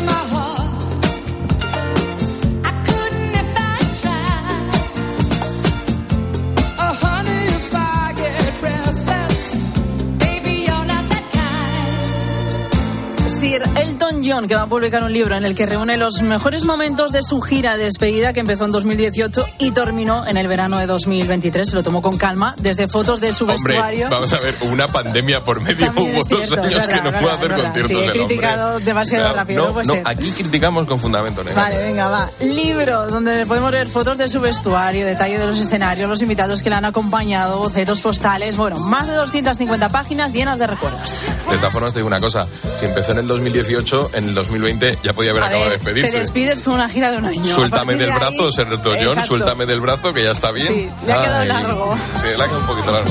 John, 14.27 14.49
que 14.49 14.55
va 14.55 14.63
a 14.63 14.67
publicar 14.67 15.03
un 15.05 15.13
libro 15.13 15.37
en 15.37 15.45
el 15.45 15.55
que 15.55 15.67
reúne 15.67 15.97
los 15.97 16.21
mejores 16.23 16.65
momentos 16.65 17.13
de 17.13 17.23
su 17.23 17.41
gira 17.41 17.77
de 17.77 17.85
despedida 17.85 18.33
que 18.33 18.41
empezó 18.41 18.65
en 18.65 18.73
2018 18.73 19.45
y 19.59 19.71
terminó 19.71 20.27
en 20.27 20.37
el 20.37 20.49
verano 20.49 20.79
de 20.79 20.87
2023. 20.87 21.69
Se 21.69 21.75
lo 21.77 21.83
tomó 21.83 22.03
con 22.03 22.17
calma, 22.19 22.55
desde 22.59 22.89
fotos 22.89 23.21
de 23.21 23.33
su 23.33 23.45
Hombre, 23.45 23.75
vestuario. 23.75 24.09
vamos 24.11 24.33
a 24.33 24.41
ver, 24.41 24.55
una 24.63 24.87
pandemia 24.89 25.45
por 25.45 25.61
medio, 25.61 25.93
hubo 25.97 26.13
dos 26.19 26.27
cierto, 26.29 26.61
años 26.63 26.89
que 26.89 27.01
no 27.01 27.11
puede 27.13 27.31
hacer 27.35 27.55
conciertos 27.55 27.87
Sí, 27.87 27.95
he 27.97 28.11
criticado 28.11 28.81
demasiado 28.81 29.25
Claro, 29.25 29.37
rápido, 29.39 29.83
No, 29.85 29.95
ser. 29.95 30.03
aquí 30.05 30.31
criticamos 30.33 30.87
con 30.87 30.99
fundamento 30.99 31.45
negativo. 31.45 31.63
Vale, 31.65 31.79
venga, 31.85 32.09
va. 32.09 32.29
Libro, 32.41 33.07
donde 33.09 33.47
podemos 33.47 33.71
ver 33.71 33.89
fotos 33.89 34.19
de 34.19 34.29
su 34.29 34.41
vestuario, 34.41 35.07
detalle 35.07 35.39
de 35.39 35.47
los 35.47 35.59
escenarios, 35.59 36.09
los 36.09 36.23
invitados 36.23 36.63
que 36.63 36.71
le 36.71 36.77
han 36.77 36.85
acompañado, 36.85 37.59
bocetos 37.59 38.01
postales. 38.01 38.57
Bueno, 38.57 38.79
más 38.81 39.07
de 39.09 39.15
250 39.15 39.89
páginas 39.91 40.33
llenas 40.33 40.59
de 40.59 40.67
recuerdos. 40.67 41.25
De 41.51 41.57
todas 41.59 41.73
formas, 41.73 41.93
te 41.93 42.01
digo 42.01 42.07
una 42.09 42.21
cosa. 42.21 42.47
Si 42.79 42.85
empezó 42.87 43.13
en 43.13 43.19
el 43.19 43.27
2018, 43.27 44.11
en 44.17 44.25
el 44.29 44.35
2020 44.35 44.99
ya 45.05 45.13
podía 45.13 45.31
haber 45.33 45.43
A 45.43 45.47
acabado 45.47 45.71
ver, 45.71 45.79
de 45.79 45.85
despedirse. 45.85 46.13
Te 46.13 46.19
despides 46.21 46.63
con 46.63 46.75
una 46.75 46.89
gira 46.89 47.11
de 47.11 47.19
un 47.19 47.27
año. 47.27 47.55
Suéltame 47.55 47.95
del 47.95 48.09
de 48.11 48.15
brazo, 48.17 48.51
Ser 48.51 48.67
Elton 48.69 48.95
John, 48.95 49.03
Exacto. 49.09 49.27
suéltame 49.29 49.67
del 49.67 49.81
brazo, 49.81 50.13
que 50.13 50.25
ya 50.25 50.31
está 50.33 50.51
bien. 50.53 50.67
Sí, 50.69 50.89
le 51.07 51.13
ha 51.13 51.21
quedado 51.21 51.45
largo. 51.45 51.97
Sí, 52.21 52.27
le 52.29 52.33
ha 52.35 52.47
quedado 52.47 52.59
un 52.61 52.67
poquito 52.67 52.93
largo. 52.93 53.11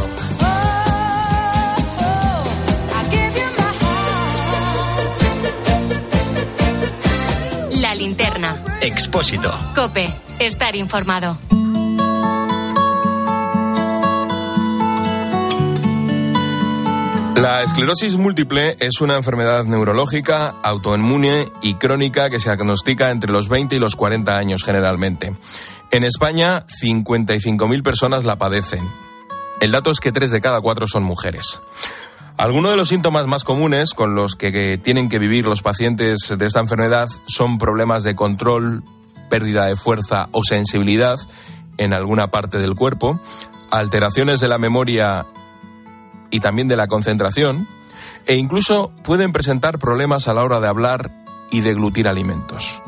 La 7.81 7.93
linterna. 7.95 8.55
Expósito. 8.81 9.53
Cope. 9.75 10.09
Estar 10.39 10.75
informado. 10.75 11.37
La 17.35 17.63
esclerosis 17.63 18.15
múltiple 18.15 18.77
es 18.79 19.01
una 19.01 19.17
enfermedad 19.17 19.65
neurológica, 19.65 20.53
autoinmune 20.63 21.49
y 21.61 21.73
crónica 21.73 22.29
que 22.29 22.39
se 22.39 22.49
diagnostica 22.49 23.11
entre 23.11 23.31
los 23.31 23.49
20 23.49 23.75
y 23.75 23.79
los 23.79 23.97
40 23.97 24.37
años 24.37 24.63
generalmente. 24.63 25.35
En 25.91 26.05
España, 26.05 26.65
55.000 26.81 27.83
personas 27.83 28.23
la 28.23 28.37
padecen. 28.37 28.87
El 29.59 29.73
dato 29.73 29.91
es 29.91 29.99
que 29.99 30.13
3 30.13 30.31
de 30.31 30.39
cada 30.39 30.61
4 30.61 30.87
son 30.87 31.03
mujeres. 31.03 31.59
Algunos 32.37 32.71
de 32.71 32.77
los 32.77 32.87
síntomas 32.87 33.27
más 33.27 33.43
comunes 33.43 33.93
con 33.93 34.15
los 34.15 34.35
que, 34.35 34.77
tienen 34.77 35.09
que 35.09 35.19
vivir 35.19 35.45
los 35.45 35.61
pacientes 35.61 36.33
de 36.37 36.45
esta 36.45 36.61
enfermedad 36.61 37.09
son 37.27 37.57
problemas 37.57 38.03
de 38.03 38.15
control, 38.15 38.83
pérdida 39.29 39.65
de 39.65 39.75
fuerza 39.75 40.29
o 40.31 40.43
sensibilidad 40.43 41.17
en 41.77 41.91
alguna 41.91 42.27
parte 42.27 42.59
del 42.59 42.75
cuerpo, 42.75 43.19
alteraciones 43.71 44.39
de 44.39 44.47
la 44.47 44.57
memoria 44.57 45.25
y 46.35 46.41
también 46.41 46.67
de 46.67 46.75
la 46.75 46.87
concentración, 46.87 47.65
e 48.25 48.35
incluso 48.35 48.91
pueden 49.03 49.31
presentar 49.31 49.79
problemas 49.79 50.27
a 50.27 50.33
la 50.33 50.43
hora 50.43 50.59
de 50.59 50.67
hablar 50.67 51.09
y 51.49 51.61
deglutir 51.61 52.09
alimentos. 52.09 52.81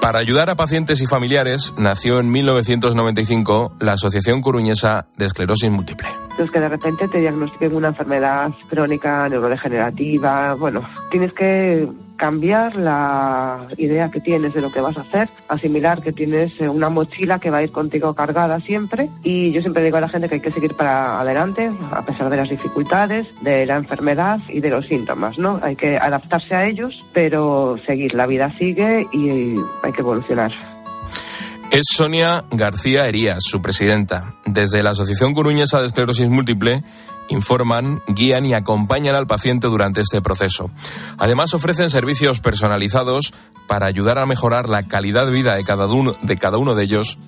Para 0.00 0.18
ayudar 0.18 0.50
a 0.50 0.56
pacientes 0.56 1.00
y 1.00 1.06
familiares, 1.06 1.74
nació 1.78 2.18
en 2.18 2.32
1995 2.32 3.76
la 3.78 3.92
Asociación 3.92 4.40
Coruñesa 4.42 5.06
de 5.16 5.26
Esclerosis 5.26 5.70
Múltiple. 5.70 6.08
Los 6.36 6.50
que 6.50 6.58
de 6.58 6.68
repente 6.68 7.06
te 7.06 7.18
diagnostiquen 7.18 7.76
una 7.76 7.88
enfermedad 7.88 8.50
crónica, 8.68 9.28
neurodegenerativa, 9.28 10.54
bueno, 10.54 10.82
tienes 11.12 11.32
que 11.32 11.88
cambiar 12.22 12.76
la 12.76 13.66
idea 13.78 14.08
que 14.08 14.20
tienes 14.20 14.54
de 14.54 14.60
lo 14.60 14.70
que 14.70 14.80
vas 14.80 14.96
a 14.96 15.00
hacer, 15.00 15.28
asimilar 15.48 16.00
que 16.00 16.12
tienes 16.12 16.52
eh, 16.60 16.68
una 16.68 16.88
mochila 16.88 17.40
que 17.40 17.50
va 17.50 17.58
a 17.58 17.64
ir 17.64 17.72
contigo 17.72 18.14
cargada 18.14 18.60
siempre 18.60 19.08
y 19.24 19.50
yo 19.50 19.60
siempre 19.60 19.82
digo 19.82 19.96
a 19.96 20.02
la 20.02 20.08
gente 20.08 20.28
que 20.28 20.36
hay 20.36 20.40
que 20.40 20.52
seguir 20.52 20.76
para 20.76 21.20
adelante 21.20 21.72
a 21.90 22.02
pesar 22.02 22.30
de 22.30 22.36
las 22.36 22.48
dificultades, 22.48 23.26
de 23.42 23.66
la 23.66 23.76
enfermedad 23.76 24.38
y 24.48 24.60
de 24.60 24.70
los 24.70 24.86
síntomas, 24.86 25.36
¿no? 25.36 25.58
Hay 25.64 25.74
que 25.74 25.96
adaptarse 25.96 26.54
a 26.54 26.64
ellos, 26.68 26.94
pero 27.12 27.76
seguir, 27.84 28.14
la 28.14 28.28
vida 28.28 28.48
sigue 28.50 29.02
y 29.12 29.56
hay 29.82 29.92
que 29.92 30.00
evolucionar. 30.00 30.52
Es 31.72 31.86
Sonia 31.90 32.44
García 32.52 33.08
Herías, 33.08 33.38
su 33.40 33.60
presidenta. 33.60 34.34
Desde 34.46 34.84
la 34.84 34.90
Asociación 34.90 35.34
Coruñesa 35.34 35.80
de 35.80 35.86
Esclerosis 35.86 36.28
Múltiple 36.28 36.84
informan, 37.28 38.00
guían 38.08 38.46
y 38.46 38.54
acompañan 38.54 39.14
al 39.14 39.26
paciente 39.26 39.68
durante 39.68 40.00
este 40.00 40.20
proceso. 40.20 40.70
Además, 41.18 41.54
ofrecen 41.54 41.90
servicios 41.90 42.40
personalizados 42.40 43.32
para 43.66 43.86
ayudar 43.86 44.18
a 44.18 44.26
mejorar 44.26 44.68
la 44.68 44.82
calidad 44.82 45.26
de 45.26 45.32
vida 45.32 45.56
de 45.56 45.64
cada 45.64 45.86
uno 45.86 46.14
de, 46.22 46.36
cada 46.36 46.58
uno 46.58 46.74
de 46.74 46.84
ellos 46.84 47.18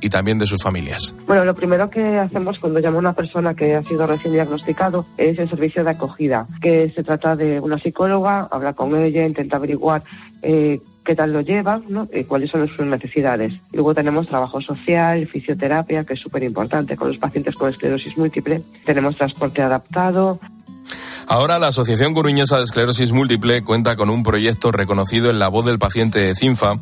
y 0.00 0.10
también 0.10 0.38
de 0.38 0.46
sus 0.46 0.62
familias. 0.62 1.14
Bueno, 1.26 1.44
lo 1.44 1.54
primero 1.54 1.88
que 1.88 2.18
hacemos 2.18 2.58
cuando 2.58 2.80
llama 2.80 2.96
a 2.96 3.00
una 3.00 3.12
persona 3.12 3.54
que 3.54 3.76
ha 3.76 3.82
sido 3.84 4.06
recién 4.06 4.32
diagnosticado 4.32 5.06
es 5.16 5.38
el 5.38 5.48
servicio 5.48 5.84
de 5.84 5.90
acogida, 5.90 6.46
que 6.60 6.90
se 6.90 7.04
trata 7.04 7.36
de 7.36 7.60
una 7.60 7.78
psicóloga, 7.78 8.48
habla 8.50 8.72
con 8.72 8.96
ella, 8.96 9.24
intenta 9.24 9.56
averiguar 9.56 10.02
eh, 10.42 10.80
qué 11.04 11.14
tal 11.14 11.32
lo 11.32 11.40
lleva, 11.40 11.80
¿no? 11.88 12.08
y 12.12 12.24
cuáles 12.24 12.50
son 12.50 12.66
sus 12.68 12.86
necesidades. 12.86 13.54
Luego 13.72 13.94
tenemos 13.94 14.26
trabajo 14.26 14.60
social, 14.60 15.26
fisioterapia, 15.26 16.04
que 16.04 16.14
es 16.14 16.20
súper 16.20 16.42
importante 16.42 16.96
con 16.96 17.08
los 17.08 17.18
pacientes 17.18 17.54
con 17.54 17.70
esclerosis 17.70 18.16
múltiple. 18.16 18.62
Tenemos 18.84 19.16
transporte 19.16 19.62
adaptado, 19.62 20.38
Ahora 21.28 21.58
la 21.58 21.68
Asociación 21.68 22.12
Coruñesa 22.12 22.58
de 22.58 22.64
Esclerosis 22.64 23.12
Múltiple 23.12 23.62
cuenta 23.62 23.96
con 23.96 24.10
un 24.10 24.22
proyecto 24.22 24.70
reconocido 24.70 25.30
en 25.30 25.38
la 25.38 25.48
voz 25.48 25.64
del 25.64 25.78
paciente 25.78 26.18
de 26.18 26.34
CINFA, 26.34 26.78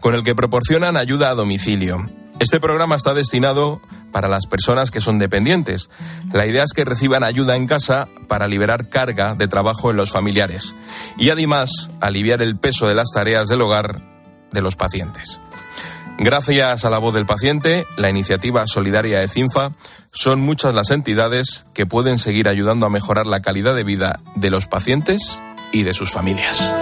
con 0.00 0.14
el 0.14 0.22
que 0.22 0.34
proporcionan 0.34 0.96
ayuda 0.96 1.30
a 1.30 1.34
domicilio. 1.34 2.04
Este 2.38 2.60
programa 2.60 2.96
está 2.96 3.14
destinado 3.14 3.80
para 4.12 4.28
las 4.28 4.46
personas 4.46 4.90
que 4.90 5.00
son 5.00 5.18
dependientes. 5.18 5.88
La 6.32 6.46
idea 6.46 6.64
es 6.64 6.72
que 6.74 6.84
reciban 6.84 7.24
ayuda 7.24 7.56
en 7.56 7.66
casa 7.66 8.08
para 8.28 8.46
liberar 8.46 8.90
carga 8.90 9.34
de 9.34 9.48
trabajo 9.48 9.90
en 9.90 9.96
los 9.96 10.10
familiares 10.10 10.74
y 11.16 11.30
además 11.30 11.88
aliviar 12.00 12.42
el 12.42 12.58
peso 12.58 12.86
de 12.86 12.94
las 12.94 13.10
tareas 13.12 13.48
del 13.48 13.62
hogar 13.62 14.00
de 14.52 14.60
los 14.60 14.76
pacientes. 14.76 15.40
Gracias 16.18 16.84
a 16.84 16.90
la 16.90 16.98
voz 16.98 17.14
del 17.14 17.26
paciente, 17.26 17.86
la 17.96 18.10
iniciativa 18.10 18.66
solidaria 18.66 19.20
de 19.20 19.28
CINFA, 19.28 19.72
son 20.12 20.40
muchas 20.40 20.74
las 20.74 20.90
entidades 20.90 21.66
que 21.74 21.84
pueden 21.84 22.18
seguir 22.18 22.48
ayudando 22.48 22.86
a 22.86 22.90
mejorar 22.90 23.26
la 23.26 23.40
calidad 23.40 23.74
de 23.74 23.84
vida 23.84 24.20
de 24.34 24.50
los 24.50 24.66
pacientes 24.66 25.38
y 25.72 25.82
de 25.82 25.92
sus 25.92 26.10
familias. 26.10 26.74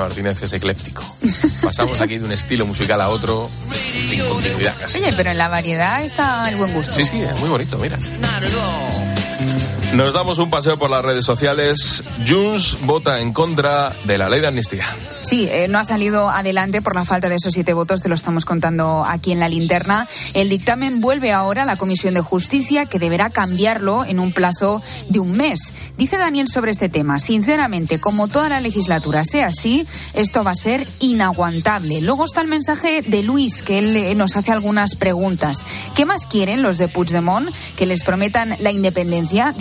Martínez, 0.00 0.42
es 0.42 0.52
ecléptico. 0.52 1.02
pasamos 1.62 2.00
aquí 2.00 2.18
de 2.18 2.24
un 2.24 2.32
estilo 2.32 2.66
musical 2.66 3.00
a 3.00 3.08
otro 3.08 3.48
sin 4.08 4.24
continuidad 4.24 4.74
casi. 4.78 4.98
Oye, 4.98 5.12
pero 5.16 5.30
en 5.30 5.38
la 5.38 5.48
variedad 5.48 6.02
está 6.02 6.48
el 6.48 6.56
buen 6.56 6.72
gusto. 6.72 6.94
Sí, 6.94 7.04
sí, 7.04 7.20
es 7.20 7.40
muy 7.40 7.48
bonito, 7.48 7.78
mira. 7.78 7.98
Nos 9.96 10.12
damos 10.12 10.36
un 10.36 10.50
paseo 10.50 10.78
por 10.78 10.90
las 10.90 11.02
redes 11.02 11.24
sociales. 11.24 12.02
Junts 12.28 12.76
vota 12.82 13.18
en 13.22 13.32
contra 13.32 13.90
de 14.04 14.18
la 14.18 14.28
ley 14.28 14.42
de 14.42 14.48
amnistía. 14.48 14.84
Sí, 15.22 15.48
eh, 15.50 15.68
no 15.68 15.78
ha 15.78 15.84
salido 15.84 16.28
adelante 16.28 16.82
por 16.82 16.94
la 16.94 17.06
falta 17.06 17.30
de 17.30 17.36
esos 17.36 17.54
siete 17.54 17.72
votos, 17.72 18.02
te 18.02 18.10
lo 18.10 18.14
estamos 18.14 18.44
contando 18.44 19.06
aquí 19.06 19.32
en 19.32 19.40
la 19.40 19.48
linterna. 19.48 20.06
El 20.34 20.50
dictamen 20.50 21.00
vuelve 21.00 21.32
ahora 21.32 21.62
a 21.62 21.64
la 21.64 21.76
Comisión 21.76 22.12
de 22.12 22.20
Justicia, 22.20 22.84
que 22.84 22.98
deberá 22.98 23.30
cambiarlo 23.30 24.04
en 24.04 24.20
un 24.20 24.32
plazo 24.32 24.82
de 25.08 25.18
un 25.18 25.32
mes. 25.32 25.72
Dice 25.96 26.18
Daniel 26.18 26.48
sobre 26.48 26.72
este 26.72 26.90
tema, 26.90 27.18
sinceramente, 27.18 27.98
como 27.98 28.28
toda 28.28 28.50
la 28.50 28.60
legislatura 28.60 29.24
sea 29.24 29.46
así, 29.46 29.86
esto 30.12 30.44
va 30.44 30.50
a 30.50 30.56
ser 30.56 30.86
inaguantable. 31.00 32.02
Luego 32.02 32.26
está 32.26 32.42
el 32.42 32.48
mensaje 32.48 33.00
de 33.00 33.22
Luis, 33.22 33.62
que 33.62 33.78
él 33.78 33.96
eh, 33.96 34.14
nos 34.14 34.36
hace 34.36 34.52
algunas 34.52 34.94
preguntas. 34.94 35.64
¿Qué 35.96 36.04
más 36.04 36.26
quieren 36.26 36.62
los 36.62 36.76
de 36.76 36.88
Puigdemont? 36.88 37.48
Que 37.78 37.86
les 37.86 38.04
prometan 38.04 38.56
la 38.60 38.70
independencia 38.70 39.54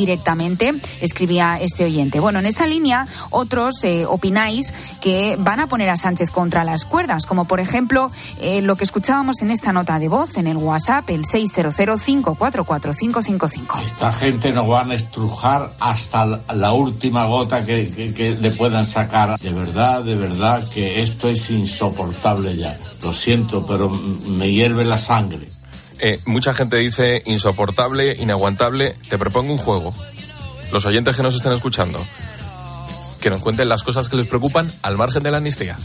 escribía 1.01 1.59
este 1.61 1.85
oyente. 1.85 2.19
Bueno, 2.19 2.39
en 2.39 2.45
esta 2.45 2.65
línea, 2.65 3.07
otros 3.29 3.83
eh, 3.83 4.05
opináis 4.05 4.73
que 5.01 5.35
van 5.39 5.59
a 5.59 5.67
poner 5.67 5.89
a 5.89 5.97
Sánchez 5.97 6.31
contra 6.31 6.63
las 6.63 6.85
cuerdas, 6.85 7.25
como 7.25 7.45
por 7.45 7.59
ejemplo 7.59 8.09
eh, 8.39 8.61
lo 8.61 8.75
que 8.75 8.83
escuchábamos 8.83 9.41
en 9.41 9.49
esta 9.51 9.71
nota 9.71 9.97
de 9.99 10.07
voz 10.07 10.38
en 10.38 10.47
el 10.47 10.57
WhatsApp, 10.57 11.09
el 11.09 11.23
600544555. 11.23 13.83
Esta 13.85 14.11
gente 14.11 14.51
nos 14.51 14.67
van 14.67 14.91
a 14.91 14.95
estrujar 14.95 15.71
hasta 15.79 16.41
la 16.53 16.73
última 16.73 17.25
gota 17.25 17.63
que, 17.63 18.38
le 18.39 18.51
puedan 18.51 18.85
sacar. 18.85 19.39
De 19.39 19.53
verdad, 19.53 20.03
de 20.03 20.15
verdad 20.15 20.67
que 20.69 21.01
esto 21.01 21.29
es 21.29 21.49
insoportable 21.51 22.55
ya. 22.55 22.77
Lo 23.03 23.13
siento, 23.13 23.65
pero 23.65 23.89
me 23.89 24.51
hierve 24.51 24.85
la 24.85 24.97
sangre. 24.97 25.54
Eh, 25.99 26.19
mucha 26.25 26.53
gente 26.53 26.77
dice 26.77 27.21
insoportable, 27.25 28.15
inaguantable. 28.17 28.95
Te 29.10 29.17
propongo 29.17 29.53
un 29.53 29.60
juego. 29.60 29.93
Los 30.71 30.86
oyentes 30.86 31.15
que 31.15 31.23
nos 31.23 31.36
estén 31.36 31.51
escuchando, 31.53 32.03
que 33.21 33.29
nos 33.29 33.41
cuenten 33.41 33.69
las 33.69 33.84
cosas 33.84 34.08
que 34.10 34.17
les 34.17 34.27
preocupan 34.27 34.71
al 34.81 34.97
margen 34.97 35.23
de 35.23 35.31
la 35.31 35.38
amnistía. 35.38 35.77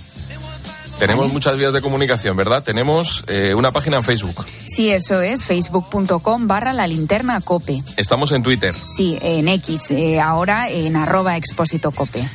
Tenemos 1.00 1.32
muchas 1.32 1.56
vías 1.56 1.72
de 1.72 1.80
comunicación, 1.80 2.36
¿verdad? 2.36 2.62
Tenemos 2.62 3.24
eh, 3.26 3.54
una 3.54 3.70
página 3.70 3.96
en 3.96 4.04
Facebook. 4.04 4.44
Sí, 4.66 4.90
eso 4.90 5.22
es, 5.22 5.44
facebook.com 5.44 6.46
barra 6.46 6.74
la 6.74 6.86
linterna 6.86 7.40
cope. 7.40 7.82
Estamos 7.96 8.32
en 8.32 8.42
Twitter. 8.42 8.74
Sí, 8.74 9.18
en 9.22 9.48
X, 9.48 9.92
eh, 9.92 10.20
ahora 10.20 10.68
en 10.68 10.96
arroba 10.96 11.38
expósito 11.38 11.90
cope. 11.90 12.28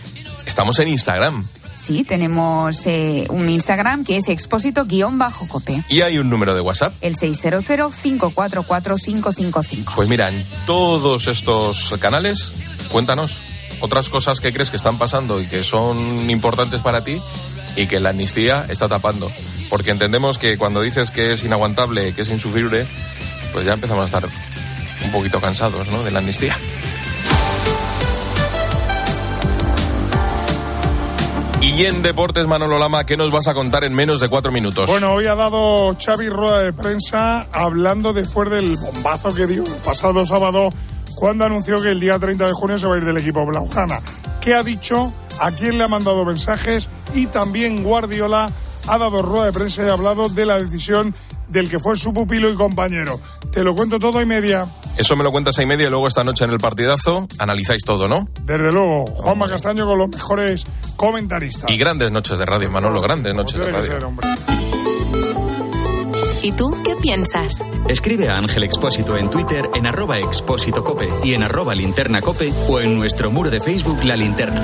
Estamos 0.48 0.80
en 0.80 0.88
Instagram. 0.88 1.46
Sí, 1.76 2.04
tenemos 2.04 2.88
eh, 2.88 3.28
un 3.30 3.48
Instagram 3.50 4.04
que 4.06 4.18
es 4.18 4.28
expósito-cope. 4.30 5.84
Y 5.90 6.02
hay 6.02 6.18
un 6.18 6.30
número 6.30 6.56
de 6.56 6.62
WhatsApp. 6.62 6.94
El 7.02 7.16
600-544-555. 7.16 9.94
Pues 9.96 10.10
mira, 10.10 10.30
en 10.30 10.46
todos 10.66 11.28
estos 11.28 11.94
canales, 12.00 12.54
cuéntanos 12.92 13.38
otras 13.82 14.08
cosas 14.10 14.40
que 14.40 14.54
crees 14.54 14.72
que 14.72 14.78
están 14.78 14.98
pasando 14.98 15.42
y 15.42 15.48
que 15.48 15.66
son 15.66 16.30
importantes 16.30 16.80
para 16.80 17.04
ti 17.04 17.20
y 17.76 17.88
que 17.88 18.00
la 18.00 18.12
amnistía 18.12 18.66
está 18.70 18.88
tapando. 18.88 19.30
Porque 19.70 19.92
entendemos 19.92 20.38
que 20.38 20.58
cuando 20.58 20.82
dices 20.82 21.12
que 21.12 21.34
es 21.34 21.44
inaguantable, 21.44 22.14
que 22.14 22.22
es 22.22 22.30
insufrible, 22.30 22.86
pues 23.52 23.66
ya 23.66 23.74
empezamos 23.74 24.04
a 24.04 24.06
estar 24.06 24.26
un 25.04 25.12
poquito 25.12 25.42
cansados 25.42 25.90
¿no? 25.90 26.04
de 26.04 26.12
la 26.12 26.20
amnistía. 26.20 26.58
Y 31.76 31.86
en 31.86 32.02
Deportes, 32.02 32.48
Manolo 32.48 32.78
Lama, 32.78 33.06
¿qué 33.06 33.18
nos 33.18 33.34
vas 33.34 33.48
a 33.50 33.54
contar 33.54 33.84
en 33.84 33.94
menos 33.94 34.22
de 34.22 34.30
cuatro 34.30 34.50
minutos? 34.50 34.90
Bueno, 34.90 35.12
hoy 35.12 35.26
ha 35.26 35.36
dado 35.36 35.94
Xavi 35.94 36.30
rueda 36.30 36.62
de 36.62 36.72
prensa 36.72 37.48
hablando 37.52 38.14
después 38.14 38.50
del 38.50 38.78
bombazo 38.78 39.36
que 39.36 39.46
dio 39.46 39.66
el 39.66 39.82
pasado 39.84 40.26
sábado 40.26 40.70
cuando 41.16 41.44
anunció 41.44 41.82
que 41.82 41.90
el 41.90 42.00
día 42.00 42.18
30 42.18 42.46
de 42.46 42.54
junio 42.54 42.78
se 42.78 42.88
va 42.88 42.96
a 42.96 42.98
ir 42.98 43.04
del 43.04 43.18
equipo 43.18 43.46
Blaugrana. 43.46 44.00
¿Qué 44.40 44.54
ha 44.54 44.64
dicho? 44.64 45.12
¿A 45.42 45.52
quién 45.52 45.78
le 45.78 45.84
ha 45.84 45.90
mandado 45.90 46.24
mensajes? 46.24 46.88
Y 47.14 47.26
también 47.26 47.84
Guardiola 47.84 48.50
ha 48.88 48.98
dado 48.98 49.22
rueda 49.22 49.48
de 49.48 49.52
prensa 49.52 49.84
y 49.84 49.90
ha 49.90 49.94
hablado 49.94 50.30
de 50.30 50.46
la 50.46 50.58
decisión 50.58 51.14
del 51.50 51.70
que 51.70 51.80
fue 51.80 51.98
su 51.98 52.14
pupilo 52.14 52.50
y 52.50 52.56
compañero. 52.56 53.20
Te 53.52 53.66
lo 53.66 53.76
cuento 53.76 54.00
todo 54.00 54.22
y 54.22 54.26
media. 54.26 54.66
Eso 54.98 55.16
me 55.16 55.24
lo 55.24 55.32
cuentas 55.32 55.58
a 55.60 55.64
y 55.64 55.66
media 55.66 55.88
y 55.88 55.90
luego 55.90 56.08
esta 56.08 56.24
noche 56.24 56.46
en 56.46 56.52
el 56.52 56.58
partidazo 56.58 57.28
analizáis 57.40 57.84
todo, 57.84 58.08
¿no? 58.08 58.28
Desde 58.44 58.72
luego, 58.72 59.06
Juanma 59.06 59.50
Castaño 59.50 59.86
con 59.86 59.98
los 59.98 60.10
mejores 60.10 60.66
comentaristas. 60.96 61.70
Y 61.70 61.78
grandes 61.78 62.12
noches 62.12 62.40
de 62.40 62.46
radio, 62.46 62.70
Manolo, 62.70 63.02
grandes 63.02 63.34
noches 63.34 63.60
de 63.60 63.72
radio. 63.72 64.14
¿Y 66.42 66.52
tú 66.52 66.72
qué 66.86 66.96
piensas? 67.02 67.66
Escribe 67.90 68.30
a 68.30 68.38
Ángel 68.38 68.64
Expósito 68.64 69.18
en 69.18 69.30
Twitter 69.30 69.68
en 69.74 69.88
arroba 69.88 70.20
expósito 70.20 70.84
cope 70.84 71.10
y 71.24 71.34
en 71.34 71.44
arroba 71.44 71.74
linterna 71.74 72.22
cope 72.22 72.54
o 72.70 72.80
en 72.80 72.98
nuestro 73.00 73.32
muro 73.32 73.50
de 73.50 73.60
Facebook 73.60 74.04
La 74.04 74.16
Linterna. 74.16 74.64